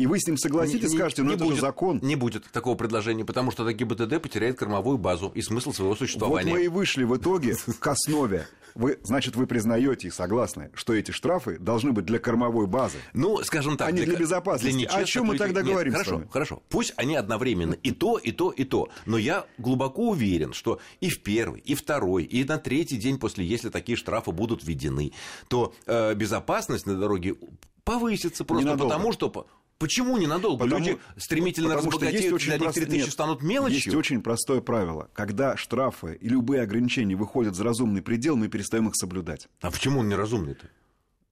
И 0.00 0.06
вы 0.06 0.18
с 0.18 0.26
ним 0.26 0.38
согласитесь, 0.38 0.92
Не- 0.92 0.96
скажете, 0.96 1.22
ну 1.22 1.32
это 1.34 1.44
будет, 1.44 1.56
же 1.56 1.60
закон. 1.60 1.98
Не 2.02 2.16
будет 2.16 2.50
такого 2.52 2.74
предложения, 2.74 3.22
потому 3.22 3.50
что 3.50 3.66
тогда 3.66 3.72
ГИБДД 3.74 4.22
потеряет 4.22 4.58
кормовую 4.58 4.96
базу 4.96 5.30
и 5.34 5.42
смысл 5.42 5.72
своего 5.72 5.90
Вот 5.90 5.98
существования. 5.98 6.50
мы 6.50 6.64
и 6.64 6.68
вышли 6.68 7.04
в 7.04 7.14
итоге 7.18 7.54
к 7.78 7.86
основе. 7.86 8.46
Вы, 8.74 8.98
значит, 9.02 9.36
вы 9.36 9.46
признаете 9.46 10.08
и 10.08 10.10
согласны, 10.10 10.70
что 10.72 10.94
эти 10.94 11.10
штрафы 11.10 11.58
должны 11.58 11.92
быть 11.92 12.06
для 12.06 12.18
кормовой 12.18 12.66
базы. 12.66 12.96
Ну, 13.12 13.42
скажем 13.42 13.76
так, 13.76 13.88
А 13.88 13.92
не 13.92 14.04
для 14.06 14.16
безопасности. 14.16 14.86
для 14.86 14.88
О 14.88 15.04
чем 15.04 15.26
мы 15.26 15.36
тогда 15.36 15.60
Нет, 15.60 15.70
говорим 15.70 15.92
Хорошо, 15.92 16.22
хорошо. 16.30 16.62
Пусть 16.70 16.94
они 16.96 17.14
одновременно 17.16 17.74
и 17.74 17.90
то, 17.90 18.16
и 18.16 18.30
то, 18.32 18.52
и 18.52 18.64
то. 18.64 18.88
Но 19.04 19.18
я 19.18 19.44
глубоко 19.58 20.08
уверен, 20.10 20.54
что 20.54 20.80
и 21.00 21.10
в 21.10 21.22
первый, 21.22 21.60
и 21.60 21.74
второй, 21.74 22.24
и 22.24 22.42
на 22.44 22.56
третий 22.56 22.96
день 22.96 23.18
после, 23.18 23.44
если 23.44 23.68
такие 23.68 23.96
штрафы 23.96 24.32
будут 24.32 24.64
введены, 24.64 25.12
то 25.48 25.74
э, 25.86 26.14
безопасность 26.14 26.86
на 26.86 26.94
дороге 26.96 27.34
повысится 27.84 28.44
просто 28.44 28.66
Ненадолго. 28.68 28.94
потому, 28.94 29.12
что... 29.12 29.46
по- 29.80 29.86
Почему 29.86 30.16
ненадолго? 30.18 30.64
Потому- 30.64 30.84
Люди 30.86 30.98
стремительно 31.16 31.70
потому 31.70 31.90
что 31.90 32.00
разбогатеют, 32.00 32.34
очень 32.34 32.46
для 32.48 32.54
них 32.58 32.62
прост- 32.64 32.74
3000 32.76 33.00
нет, 33.04 33.12
станут 33.12 33.42
мелочью. 33.42 33.76
Есть 33.76 33.94
очень 33.96 34.22
простое 34.22 34.60
правило. 34.60 35.08
Когда 35.14 35.56
штрафы 35.56 36.16
и 36.20 36.28
любые 36.28 36.62
ограничения 36.62 37.16
выходят 37.16 37.56
за 37.56 37.64
разумный 37.64 38.02
предел, 38.02 38.36
мы 38.36 38.48
перестаем 38.48 38.86
их 38.88 38.94
соблюдать. 38.94 39.48
А 39.62 39.70
почему 39.70 40.00
он 40.00 40.08
неразумный-то? 40.08 40.66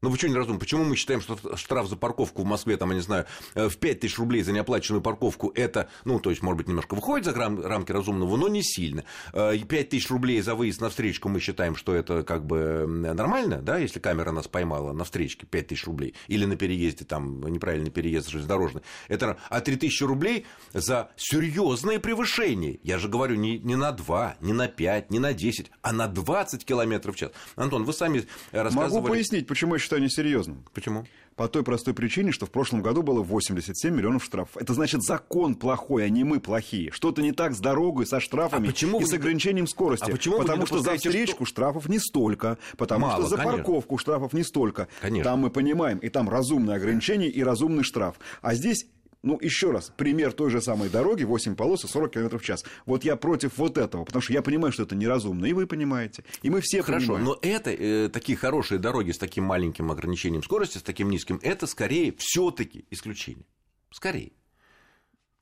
Ну, 0.01 0.13
почему 0.13 0.33
неразумный? 0.33 0.61
Почему 0.61 0.85
мы 0.85 0.95
считаем, 0.95 1.21
что 1.21 1.37
штраф 1.57 1.89
за 1.89 1.97
парковку 1.97 2.43
в 2.43 2.45
Москве, 2.45 2.77
там, 2.77 2.91
я 2.91 2.95
не 2.95 3.01
знаю, 3.01 3.27
э, 3.57 3.69
в 3.69 3.79
5 3.79 3.99
тысяч 3.99 4.17
рублей 4.17 4.45
за 4.45 4.53
неоплаченную 4.53 5.03
парковку, 5.03 5.51
это, 5.57 5.89
ну, 6.05 6.21
то 6.21 6.31
есть, 6.31 6.41
может 6.41 6.59
быть, 6.59 6.69
немножко 6.69 6.95
выходит 6.95 7.25
за 7.25 7.33
рам- 7.33 7.61
рамки 7.61 7.91
разумного, 7.91 8.37
но 8.37 8.47
не 8.47 8.63
сильно. 8.63 9.03
Э, 9.33 9.57
и 9.57 9.65
5 9.65 9.89
тысяч 9.89 10.09
рублей 10.09 10.41
за 10.41 10.55
выезд 10.55 10.81
на 10.81 10.89
встречку 10.91 11.29
мы 11.29 11.41
считаем, 11.41 11.75
что 11.75 11.97
это 11.97 12.23
как 12.23 12.47
бы 12.47 12.87
нормально, 12.87 13.61
да, 13.61 13.79
если 13.79 13.99
камера 13.99 14.31
нас 14.31 14.47
поймала 14.47 14.93
на 14.93 15.03
встречке 15.03 15.47
5 15.47 15.67
тысяч 15.67 15.85
рублей, 15.87 16.15
или 16.29 16.45
на 16.45 16.55
переезде, 16.55 17.05
там, 17.05 17.41
неправильный 17.53 17.91
переезд 17.91 18.29
железнодорожный. 18.29 18.83
Это, 19.09 19.37
а 19.51 19.61
3 19.61 19.75
тысячи 19.79 20.05
рублей 20.05 20.47
за 20.75 21.11
серьезное 21.17 21.99
превышение. 21.99 22.79
Я 22.85 22.99
же 22.99 23.09
говорю, 23.09 23.35
не, 23.35 23.59
не 23.59 23.75
на 23.75 23.91
2, 23.91 24.37
не 24.43 24.53
на 24.53 24.69
5, 24.69 25.11
не 25.11 25.19
на 25.19 25.35
10, 25.35 25.73
а 25.83 25.93
на 25.93 26.07
20 26.07 26.65
километров 26.65 27.17
в 27.17 27.19
час. 27.19 27.33
Антон, 27.57 27.83
вы 27.83 27.93
сами 27.93 28.29
э, 28.53 28.63
рассказывали... 28.63 28.95
Могу 28.95 29.09
пояснить, 29.09 29.49
почему 29.49 29.75
я 29.75 29.88
считаю 29.89 30.03
несерьезным. 30.03 30.65
Почему? 30.75 31.07
По 31.35 31.49
той 31.49 31.63
простой 31.63 31.95
причине, 31.95 32.31
что 32.31 32.45
в 32.47 32.51
прошлом 32.51 32.83
году 32.83 33.03
было 33.03 33.23
87 33.23 33.95
миллионов 33.95 34.23
штрафов. 34.25 34.61
Это 34.61 34.75
значит, 34.75 35.03
закон 35.03 35.55
плохой, 35.55 36.05
а 36.05 36.09
не 36.09 36.25
мы 36.25 36.41
плохие. 36.41 36.91
Что-то 36.91 37.23
не 37.23 37.33
так 37.33 37.55
с 37.55 37.59
дорогой, 37.59 38.07
со 38.07 38.21
штрафами 38.21 38.69
А 38.69 38.71
почему 38.73 39.01
и 39.01 39.05
вы 39.05 39.09
с 39.09 39.13
ограничением 39.15 39.67
скорости. 39.67 40.11
А 40.11 40.13
почему 40.13 40.39
потому 40.39 40.67
что 40.67 40.81
за 40.81 40.97
встречку 40.97 41.47
штрафов 41.47 41.89
не 41.89 41.99
столько, 42.01 42.59
потому 42.77 43.07
Мало, 43.07 43.21
что 43.21 43.29
за 43.29 43.37
конечно. 43.37 43.57
парковку 43.57 43.99
штрафов 43.99 44.33
не 44.33 44.43
столько. 44.43 44.89
Конечно. 45.01 45.25
Там 45.25 45.39
мы 45.39 45.51
понимаем, 45.51 45.99
и 45.99 46.09
там 46.09 46.29
разумное 46.29 46.77
ограничение 46.77 47.31
и 47.31 47.43
разумный 47.43 47.85
штраф. 47.85 48.17
А 48.43 48.55
здесь 48.55 48.87
ну, 49.23 49.39
еще 49.41 49.71
раз, 49.71 49.93
пример 49.97 50.33
той 50.33 50.51
же 50.51 50.61
самой 50.61 50.89
дороги, 50.89 51.25
8 51.25 51.57
полос 51.57 51.85
и 51.85 51.89
40 51.89 52.13
км 52.13 52.39
в 52.39 52.43
час. 52.43 52.65
Вот 52.87 53.05
я 53.05 53.17
против 53.17 53.59
вот 53.59 53.77
этого, 53.77 54.05
потому 54.05 54.23
что 54.23 54.33
я 54.33 54.43
понимаю, 54.43 54.73
что 54.73 54.85
это 54.85 54.95
неразумно, 54.95 55.47
и 55.47 55.53
вы 55.53 55.67
понимаете, 55.67 56.25
и 56.43 56.51
мы 56.51 56.61
все 56.61 56.83
Хорошо, 56.83 57.15
понимаем. 57.15 57.25
но 57.27 57.39
это, 57.43 57.71
э, 57.71 58.09
такие 58.09 58.37
хорошие 58.39 58.79
дороги 58.79 59.11
с 59.11 59.19
таким 59.19 59.45
маленьким 59.45 59.91
ограничением 59.91 60.43
скорости, 60.43 60.79
с 60.79 60.83
таким 60.83 61.11
низким, 61.11 61.41
это 61.43 61.67
скорее 61.67 62.15
все-таки 62.19 62.85
исключение. 62.91 63.47
Скорее. 63.91 64.33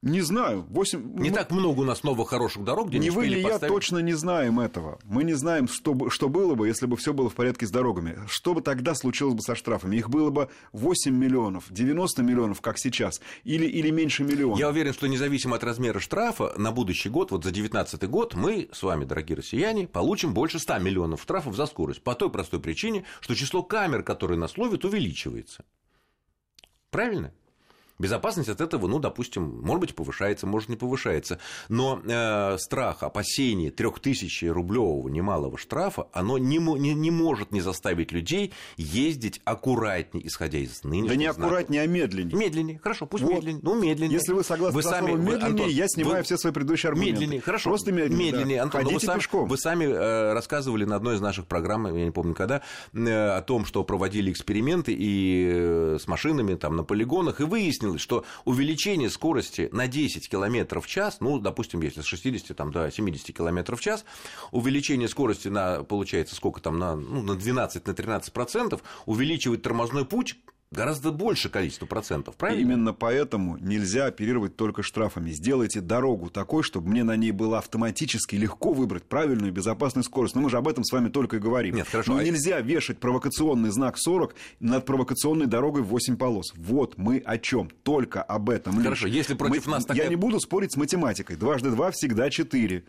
Не 0.02 0.20
знаю, 0.20 0.64
8... 0.68 1.16
Не 1.18 1.30
так 1.30 1.50
много 1.50 1.80
у 1.80 1.84
нас 1.84 2.02
новых 2.04 2.28
хороших 2.28 2.62
дорог, 2.64 2.88
где 2.90 2.98
Не 2.98 3.10
вы 3.10 3.22
успели 3.22 3.36
ли 3.36 3.40
я 3.42 3.48
поставить- 3.48 3.72
точно 3.74 3.98
не 3.98 4.12
знаем 4.12 4.60
этого. 4.60 4.98
Мы 5.04 5.24
не 5.24 5.32
знаем, 5.32 5.66
что, 5.68 6.10
что 6.10 6.28
было 6.28 6.54
бы, 6.54 6.68
если 6.68 6.86
бы 6.86 6.96
все 6.96 7.12
было 7.12 7.30
в 7.30 7.34
порядке 7.34 7.66
с 7.66 7.70
дорогами. 7.70 8.18
Что 8.28 8.54
бы 8.54 8.60
тогда 8.60 8.94
случилось 8.94 9.34
бы 9.34 9.40
со 9.40 9.54
штрафами? 9.56 9.96
Их 9.96 10.10
было 10.10 10.30
бы 10.30 10.48
8 10.72 11.16
миллионов, 11.16 11.64
90 11.70 12.22
миллионов, 12.22 12.60
как 12.60 12.78
сейчас, 12.78 13.20
или, 13.42 13.64
или 13.66 13.90
меньше 13.90 14.22
миллиона. 14.22 14.58
Я 14.58 14.68
уверен, 14.68 14.92
что 14.92 15.06
независимо 15.08 15.56
от 15.56 15.64
размера 15.64 15.98
штрафа, 15.98 16.52
на 16.56 16.72
будущий 16.72 17.08
год, 17.08 17.30
вот 17.32 17.42
за 17.42 17.50
2019 17.50 18.04
год, 18.08 18.34
мы 18.34 18.68
с 18.72 18.82
вами, 18.82 19.06
дорогие 19.06 19.38
россияне, 19.38 19.88
получим 19.88 20.34
больше 20.34 20.58
100 20.58 20.78
миллионов 20.78 21.22
штрафов 21.22 21.56
за 21.56 21.66
скорость. 21.66 22.02
По 22.02 22.14
той 22.14 22.30
простой 22.30 22.60
причине, 22.60 23.04
что 23.20 23.34
число 23.34 23.62
камер, 23.62 24.02
которые 24.02 24.38
нас 24.38 24.56
ловят, 24.58 24.84
увеличивается. 24.84 25.64
Правильно? 26.90 27.32
Безопасность 27.98 28.48
от 28.48 28.60
этого, 28.60 28.86
ну, 28.88 28.98
допустим, 28.98 29.60
может 29.62 29.80
быть, 29.80 29.94
повышается, 29.94 30.46
может, 30.46 30.68
не 30.68 30.76
повышается. 30.76 31.38
Но 31.68 32.00
э, 32.04 32.56
страх, 32.58 33.02
опасение 33.02 33.70
3000 33.70 34.44
рублевого 34.46 35.08
немалого 35.08 35.56
штрафа, 35.56 36.06
оно 36.12 36.36
не, 36.38 36.58
не, 36.58 36.94
не 36.94 37.10
может 37.10 37.52
не 37.52 37.60
заставить 37.60 38.12
людей 38.12 38.52
ездить 38.76 39.40
аккуратнее, 39.44 40.26
исходя 40.26 40.58
из 40.58 40.84
нынешних 40.84 41.08
да 41.10 41.16
не 41.16 41.24
знаков. 41.32 41.44
аккуратнее, 41.44 41.82
а 41.82 41.86
медленнее. 41.86 42.36
Медленнее, 42.36 42.78
хорошо, 42.78 43.06
пусть 43.06 43.24
Вот. 43.24 43.34
медленнее, 43.36 43.60
ну 43.62 43.80
медленнее. 43.80 44.14
Если 44.18 44.32
вы 44.32 44.44
согласны 44.44 44.82
со 44.82 44.88
сами- 44.90 45.06
словом 45.06 45.24
вы, 45.24 45.32
медленнее, 45.32 45.46
Антон, 45.50 45.68
я 45.70 45.88
снимаю 45.88 46.16
вы- 46.18 46.22
все 46.24 46.36
свои 46.36 46.52
предыдущие 46.52 46.88
аргументы. 46.90 47.12
Медленнее, 47.20 47.40
хорошо. 47.40 47.70
Просто 47.70 47.92
медленнее. 47.92 48.32
да. 48.32 48.36
Медленнее, 48.38 48.60
Антон, 48.60 48.80
но 48.82 48.88
Ходите 48.88 49.06
вы, 49.06 49.12
сами, 49.12 49.18
пешком. 49.18 49.48
вы 49.48 49.56
сами 49.58 49.84
э, 49.86 50.32
рассказывали 50.34 50.84
на 50.84 50.96
одной 50.96 51.16
из 51.16 51.20
наших 51.20 51.46
программ, 51.46 51.86
я 51.96 52.04
не 52.04 52.10
помню 52.10 52.34
когда, 52.34 52.62
э, 52.92 53.28
о 53.36 53.40
том, 53.42 53.64
что 53.64 53.84
проводили 53.84 54.30
эксперименты 54.30 54.92
и 54.92 55.48
э, 55.50 55.98
с 56.00 56.06
машинами 56.06 56.54
там, 56.56 56.76
на 56.76 56.84
полигонах, 56.84 57.40
и 57.40 57.44
выяснилось, 57.44 57.85
что 57.98 58.24
увеличение 58.44 59.10
скорости 59.10 59.68
на 59.72 59.88
10 59.88 60.28
км 60.28 60.80
в 60.80 60.86
час, 60.86 61.18
ну, 61.20 61.38
допустим, 61.38 61.80
если 61.80 62.02
с 62.02 62.04
60 62.04 62.56
там, 62.56 62.72
до 62.72 62.90
70 62.90 63.36
км 63.36 63.76
в 63.76 63.80
час, 63.80 64.04
увеличение 64.50 65.08
скорости 65.08 65.48
на, 65.48 65.82
получается, 65.84 66.34
сколько 66.34 66.60
там, 66.60 66.78
на, 66.78 66.96
ну, 66.96 67.22
на 67.22 67.32
12-13%, 67.32 68.30
процентов, 68.32 68.82
увеличивает 69.06 69.62
тормозной 69.62 70.04
путь 70.04 70.36
гораздо 70.72 71.12
больше 71.12 71.48
количество 71.48 71.86
процентов, 71.86 72.36
правильно? 72.36 72.60
Именно 72.62 72.92
поэтому 72.92 73.56
нельзя 73.58 74.06
оперировать 74.06 74.56
только 74.56 74.82
штрафами. 74.82 75.30
Сделайте 75.30 75.80
дорогу 75.80 76.28
такой, 76.28 76.62
чтобы 76.62 76.88
мне 76.88 77.04
на 77.04 77.16
ней 77.16 77.30
было 77.30 77.58
автоматически 77.58 78.34
легко 78.36 78.72
выбрать 78.72 79.04
правильную 79.04 79.48
и 79.48 79.54
безопасную 79.54 80.04
скорость. 80.04 80.34
Но 80.34 80.40
мы 80.42 80.50
же 80.50 80.56
об 80.58 80.68
этом 80.68 80.84
с 80.84 80.92
вами 80.92 81.08
только 81.08 81.36
и 81.36 81.38
говорим. 81.38 81.76
Нет, 81.76 81.88
хорошо, 81.88 82.12
Но 82.14 82.18
а- 82.18 82.24
нельзя 82.24 82.60
вешать 82.60 82.98
провокационный 82.98 83.70
знак 83.70 83.96
40 83.98 84.34
над 84.60 84.84
провокационной 84.84 85.46
дорогой 85.46 85.82
в 85.82 85.86
8 85.86 86.16
полос. 86.16 86.52
Вот 86.56 86.98
мы 86.98 87.18
о 87.24 87.38
чем. 87.38 87.70
Только 87.82 88.22
об 88.22 88.50
этом. 88.50 88.82
Хорошо, 88.82 89.06
если 89.06 89.34
против 89.34 89.66
Мы- 89.66 89.72
нас 89.72 89.84
Я 89.84 89.88
такая- 89.94 90.08
не 90.08 90.16
буду 90.16 90.40
спорить 90.40 90.72
с 90.72 90.76
математикой. 90.76 91.36
Дважды 91.36 91.70
два 91.70 91.90
всегда 91.92 92.28
4. 92.28 92.84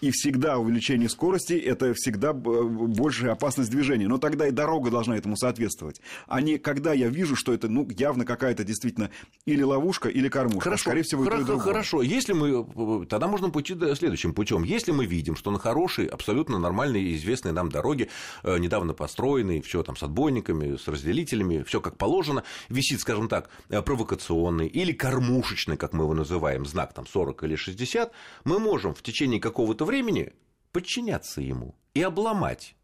И 0.00 0.10
всегда 0.10 0.58
увеличение 0.58 1.08
скорости– 1.08 1.52
это 1.54 1.94
всегда 1.94 2.30
э, 2.30 2.32
большая 2.32 3.32
опасность 3.32 3.70
движения. 3.70 4.08
Но 4.08 4.18
тогда 4.18 4.48
и 4.48 4.50
дорога 4.50 4.90
должна 4.90 5.16
этому 5.16 5.36
соответствовать. 5.36 6.00
А 6.26 6.40
не 6.40 6.58
когда 6.58 6.92
я 6.92 7.06
вижу, 7.08 7.21
что 7.24 7.52
это 7.52 7.68
ну, 7.68 7.88
явно 7.90 8.24
какая-то 8.24 8.64
действительно 8.64 9.10
или 9.46 9.62
ловушка, 9.62 10.08
или 10.08 10.28
кормушка. 10.28 10.64
Хорошо, 10.64 10.82
Скорее 10.82 11.02
всего, 11.02 11.24
и 11.24 11.28
то, 11.28 11.40
и 11.40 11.44
другое. 11.44 11.64
хорошо. 11.64 12.02
Если 12.02 12.32
мы, 12.32 13.06
тогда 13.06 13.28
можно 13.28 13.50
пойти 13.50 13.74
следующим 13.94 14.34
путем. 14.34 14.62
Если 14.62 14.92
мы 14.92 15.06
видим, 15.06 15.36
что 15.36 15.50
на 15.50 15.58
хорошей, 15.58 16.06
абсолютно 16.06 16.58
нормальной 16.58 17.14
известной 17.14 17.52
нам 17.52 17.68
дороге, 17.68 18.08
э, 18.42 18.58
недавно 18.58 18.94
построенной, 18.94 19.60
все 19.62 19.82
там 19.82 19.96
с 19.96 20.02
отбойниками, 20.02 20.76
с 20.76 20.88
разделителями, 20.88 21.62
все 21.62 21.80
как 21.80 21.96
положено, 21.96 22.44
висит, 22.68 23.00
скажем 23.00 23.28
так, 23.28 23.50
э, 23.68 23.80
провокационный 23.82 24.66
или 24.66 24.92
кормушечный, 24.92 25.76
как 25.76 25.92
мы 25.92 26.04
его 26.04 26.14
называем, 26.14 26.66
знак 26.66 26.92
там 26.92 27.06
40 27.06 27.44
или 27.44 27.56
60, 27.56 28.12
мы 28.44 28.58
можем 28.58 28.94
в 28.94 29.02
течение 29.02 29.40
какого-то 29.40 29.84
времени 29.84 30.32
подчиняться 30.72 31.40
ему 31.40 31.74
и 31.94 32.02
обломать 32.02 32.74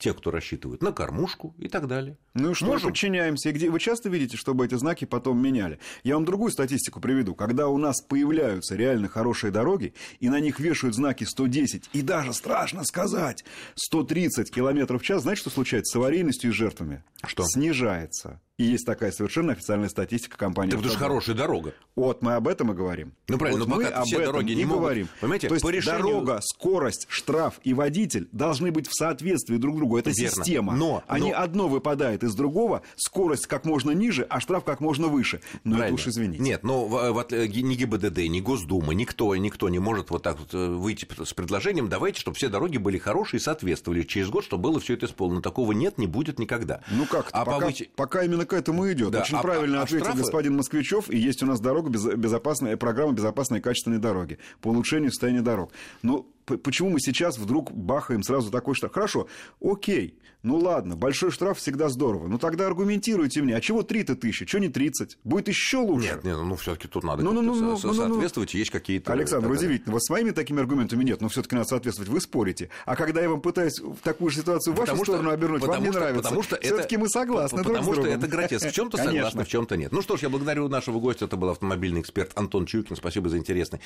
тех, 0.00 0.16
кто 0.16 0.30
рассчитывает 0.30 0.82
на 0.82 0.92
кормушку 0.92 1.54
и 1.58 1.68
так 1.68 1.86
далее. 1.86 2.18
Ну 2.34 2.50
и 2.50 2.54
что, 2.54 2.66
Можем? 2.66 2.88
подчиняемся. 2.88 3.50
И 3.50 3.52
где... 3.52 3.70
Вы 3.70 3.78
часто 3.78 4.08
видите, 4.08 4.36
чтобы 4.36 4.64
эти 4.64 4.74
знаки 4.74 5.04
потом 5.04 5.40
меняли? 5.40 5.78
Я 6.02 6.14
вам 6.14 6.24
другую 6.24 6.50
статистику 6.50 7.00
приведу. 7.00 7.34
Когда 7.34 7.68
у 7.68 7.78
нас 7.78 8.00
появляются 8.00 8.74
реально 8.74 9.08
хорошие 9.08 9.50
дороги, 9.52 9.94
и 10.18 10.28
на 10.28 10.40
них 10.40 10.58
вешают 10.58 10.96
знаки 10.96 11.24
110, 11.24 11.90
и 11.92 12.02
даже, 12.02 12.32
страшно 12.32 12.84
сказать, 12.84 13.44
130 13.74 14.50
километров 14.50 15.02
в 15.02 15.04
час, 15.04 15.22
знаете, 15.22 15.42
что 15.42 15.50
случается 15.50 15.92
с 15.92 15.96
аварийностью 15.96 16.50
и 16.50 16.52
жертвами? 16.54 17.04
Что? 17.24 17.44
Снижается. 17.44 18.40
И 18.60 18.64
есть 18.64 18.84
такая 18.84 19.10
совершенно 19.10 19.52
официальная 19.52 19.88
статистика 19.88 20.36
компании. 20.36 20.72
Так 20.72 20.80
это 20.80 20.90
же 20.90 20.98
хорошая 20.98 21.34
дорога. 21.34 21.72
Вот 21.96 22.20
мы 22.20 22.34
об 22.34 22.46
этом 22.46 22.70
и 22.72 22.74
говорим. 22.74 23.14
Ну, 23.26 23.38
правильно, 23.38 23.60
Вот 23.64 23.68
но 23.70 23.74
мы 23.76 23.84
пока 23.84 23.96
об 24.00 24.04
все 24.04 24.16
этом 24.20 24.32
дороги 24.34 24.52
не 24.52 24.66
могут. 24.66 24.82
говорим. 24.82 25.08
Понимаете, 25.18 25.48
То 25.48 25.54
есть 25.54 25.64
по 25.64 25.70
решению- 25.70 26.02
дорога, 26.02 26.40
скорость, 26.42 27.06
штраф 27.08 27.54
и 27.64 27.72
водитель 27.72 28.28
должны 28.32 28.70
быть 28.70 28.86
в 28.86 28.92
соответствии 28.94 29.56
друг 29.56 29.76
другу. 29.78 29.96
Это 29.96 30.10
Верно. 30.10 30.36
система. 30.44 30.74
Но- 30.76 31.02
не 31.10 31.32
но- 31.32 31.38
одно 31.40 31.68
выпадает 31.68 32.22
из 32.22 32.34
другого, 32.34 32.82
скорость 32.96 33.46
как 33.46 33.64
можно 33.64 33.92
ниже, 33.92 34.26
а 34.28 34.40
штраф 34.40 34.62
как 34.64 34.80
можно 34.80 35.08
выше. 35.08 35.40
Ну, 35.64 35.70
это 35.70 35.78
Правильно. 35.78 35.94
уж 35.94 36.06
извините. 36.08 36.42
Нет, 36.42 36.62
но 36.62 36.84
в- 36.84 37.12
в 37.12 37.18
отли- 37.18 37.48
ни 37.62 37.74
ГИБДД, 37.74 38.28
ни 38.28 38.40
Госдума, 38.40 38.92
никто, 38.92 39.34
никто 39.36 39.70
не 39.70 39.78
может 39.78 40.10
вот 40.10 40.22
так 40.22 40.38
вот 40.38 40.52
э, 40.52 40.66
выйти 40.68 41.08
с 41.24 41.32
предложением, 41.32 41.88
давайте, 41.88 42.20
чтобы 42.20 42.36
все 42.36 42.50
дороги 42.50 42.76
были 42.76 42.98
хорошие 42.98 43.38
и 43.38 43.42
соответствовали 43.42 44.02
через 44.02 44.28
год, 44.28 44.44
чтобы 44.44 44.64
было 44.64 44.80
все 44.80 44.92
это 44.92 45.06
исполнено. 45.06 45.40
Такого 45.40 45.72
нет, 45.72 45.96
не 45.96 46.06
будет 46.06 46.38
никогда. 46.38 46.82
Ну 46.90 47.06
как 47.06 47.30
А 47.32 47.46
пока, 47.46 47.68
повыч- 47.68 47.88
пока 47.96 48.22
именно 48.22 48.49
к 48.50 48.52
этому 48.52 48.90
идет. 48.92 49.12
Да, 49.12 49.20
Очень 49.20 49.36
а- 49.38 49.42
правильно 49.42 49.80
а 49.80 49.82
ответил 49.84 50.06
штрафы- 50.06 50.18
господин 50.18 50.56
Москвичев, 50.56 51.08
и 51.08 51.16
есть 51.16 51.42
у 51.42 51.46
нас 51.46 51.60
дорога 51.60 51.88
без- 51.88 52.04
безопасная, 52.04 52.76
программа 52.76 53.12
безопасной 53.12 53.58
и 53.58 53.62
качественной 53.62 53.98
дороги 53.98 54.38
по 54.60 54.68
улучшению 54.68 55.10
состояния 55.12 55.40
дорог. 55.40 55.70
Ну, 56.02 56.26
почему 56.58 56.90
мы 56.90 57.00
сейчас 57.00 57.38
вдруг 57.38 57.72
бахаем 57.72 58.22
сразу 58.22 58.50
такой 58.50 58.74
штраф? 58.74 58.92
Хорошо, 58.92 59.28
окей, 59.60 60.18
ну 60.42 60.56
ладно, 60.56 60.96
большой 60.96 61.30
штраф 61.30 61.58
всегда 61.58 61.90
здорово. 61.90 62.26
Ну 62.26 62.38
тогда 62.38 62.66
аргументируйте 62.66 63.42
мне, 63.42 63.54
а 63.54 63.60
чего 63.60 63.82
3-то 63.82 64.16
тысячи, 64.16 64.46
что 64.46 64.58
не 64.58 64.68
30? 64.68 65.18
Будет 65.22 65.48
еще 65.48 65.78
лучше. 65.78 66.08
Нет, 66.08 66.24
нет, 66.24 66.38
ну 66.38 66.56
все-таки 66.56 66.88
тут 66.88 67.04
надо 67.04 67.22
ну, 67.22 67.32
ну, 67.32 67.42
ну, 67.42 67.54
ну, 67.54 67.78
ну, 67.82 67.94
соответствовать, 67.94 68.54
есть 68.54 68.70
какие-то... 68.70 69.12
Александр, 69.12 69.48
так... 69.48 69.58
удивительно, 69.58 69.92
вот 69.92 70.02
с 70.02 70.08
моими 70.08 70.30
такими 70.30 70.60
аргументами 70.60 71.04
нет, 71.04 71.20
но 71.20 71.28
все-таки 71.28 71.56
надо 71.56 71.68
соответствовать, 71.68 72.10
вы 72.10 72.20
спорите. 72.22 72.70
А 72.86 72.96
когда 72.96 73.20
я 73.20 73.28
вам 73.28 73.42
пытаюсь 73.42 73.80
в 73.80 73.98
такую 74.02 74.30
же 74.30 74.38
ситуацию 74.40 74.72
в 74.72 74.78
вашу 74.78 74.92
потому 74.92 75.04
сторону 75.04 75.28
что, 75.28 75.34
обернуть, 75.34 75.62
вам 75.62 75.82
не 75.82 75.90
нравится. 75.90 76.22
Потому 76.22 76.42
что 76.42 76.56
все-таки 76.56 76.96
мы 76.96 77.08
согласны 77.08 77.62
Потому 77.62 77.92
что 77.92 78.06
это 78.06 78.26
гротеск. 78.26 78.66
В 78.66 78.72
чем-то 78.72 78.96
согласны, 79.02 79.44
в 79.44 79.48
чем-то 79.48 79.76
нет. 79.76 79.92
Ну 79.92 80.00
что 80.00 80.16
ж, 80.16 80.22
я 80.22 80.30
благодарю 80.30 80.68
нашего 80.68 81.00
гостя, 81.00 81.26
это 81.26 81.36
был 81.36 81.50
автомобильный 81.50 82.00
эксперт 82.00 82.32
Антон 82.34 82.64
Чуйкин. 82.64 82.96
Спасибо 82.96 83.28
за 83.28 83.36
интересный, 83.36 83.80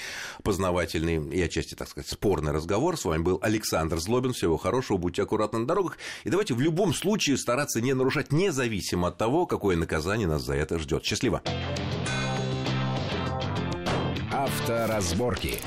познавательный 0.45 1.17
и 1.31 1.43
отчасти, 1.43 1.75
так 1.75 1.89
сказать, 1.89 2.09
спорный 2.09 2.53
разговор. 2.55 2.97
С 2.97 3.05
вами 3.05 3.23
был 3.23 3.39
Александр 3.43 3.99
Злобин. 3.99 4.33
Всего 4.33 4.57
хорошего, 4.57 4.97
будьте 4.97 5.23
аккуратны 5.23 5.59
на 5.59 5.67
дорогах. 5.67 5.99
И 6.25 6.31
давайте 6.31 6.55
в 6.55 6.61
любом 6.61 6.95
случае 6.95 7.37
стараться 7.37 7.81
не 7.81 7.93
нарушать, 7.93 8.33
независимо 8.33 9.09
от 9.09 9.19
того, 9.19 9.47
какое 9.47 9.77
наказание 9.77 10.27
нас 10.27 10.43
за 10.43 10.55
это 10.55 10.79
ждет. 10.79 11.05
Счастливо! 11.05 11.43
Авторазборки. 14.33 15.61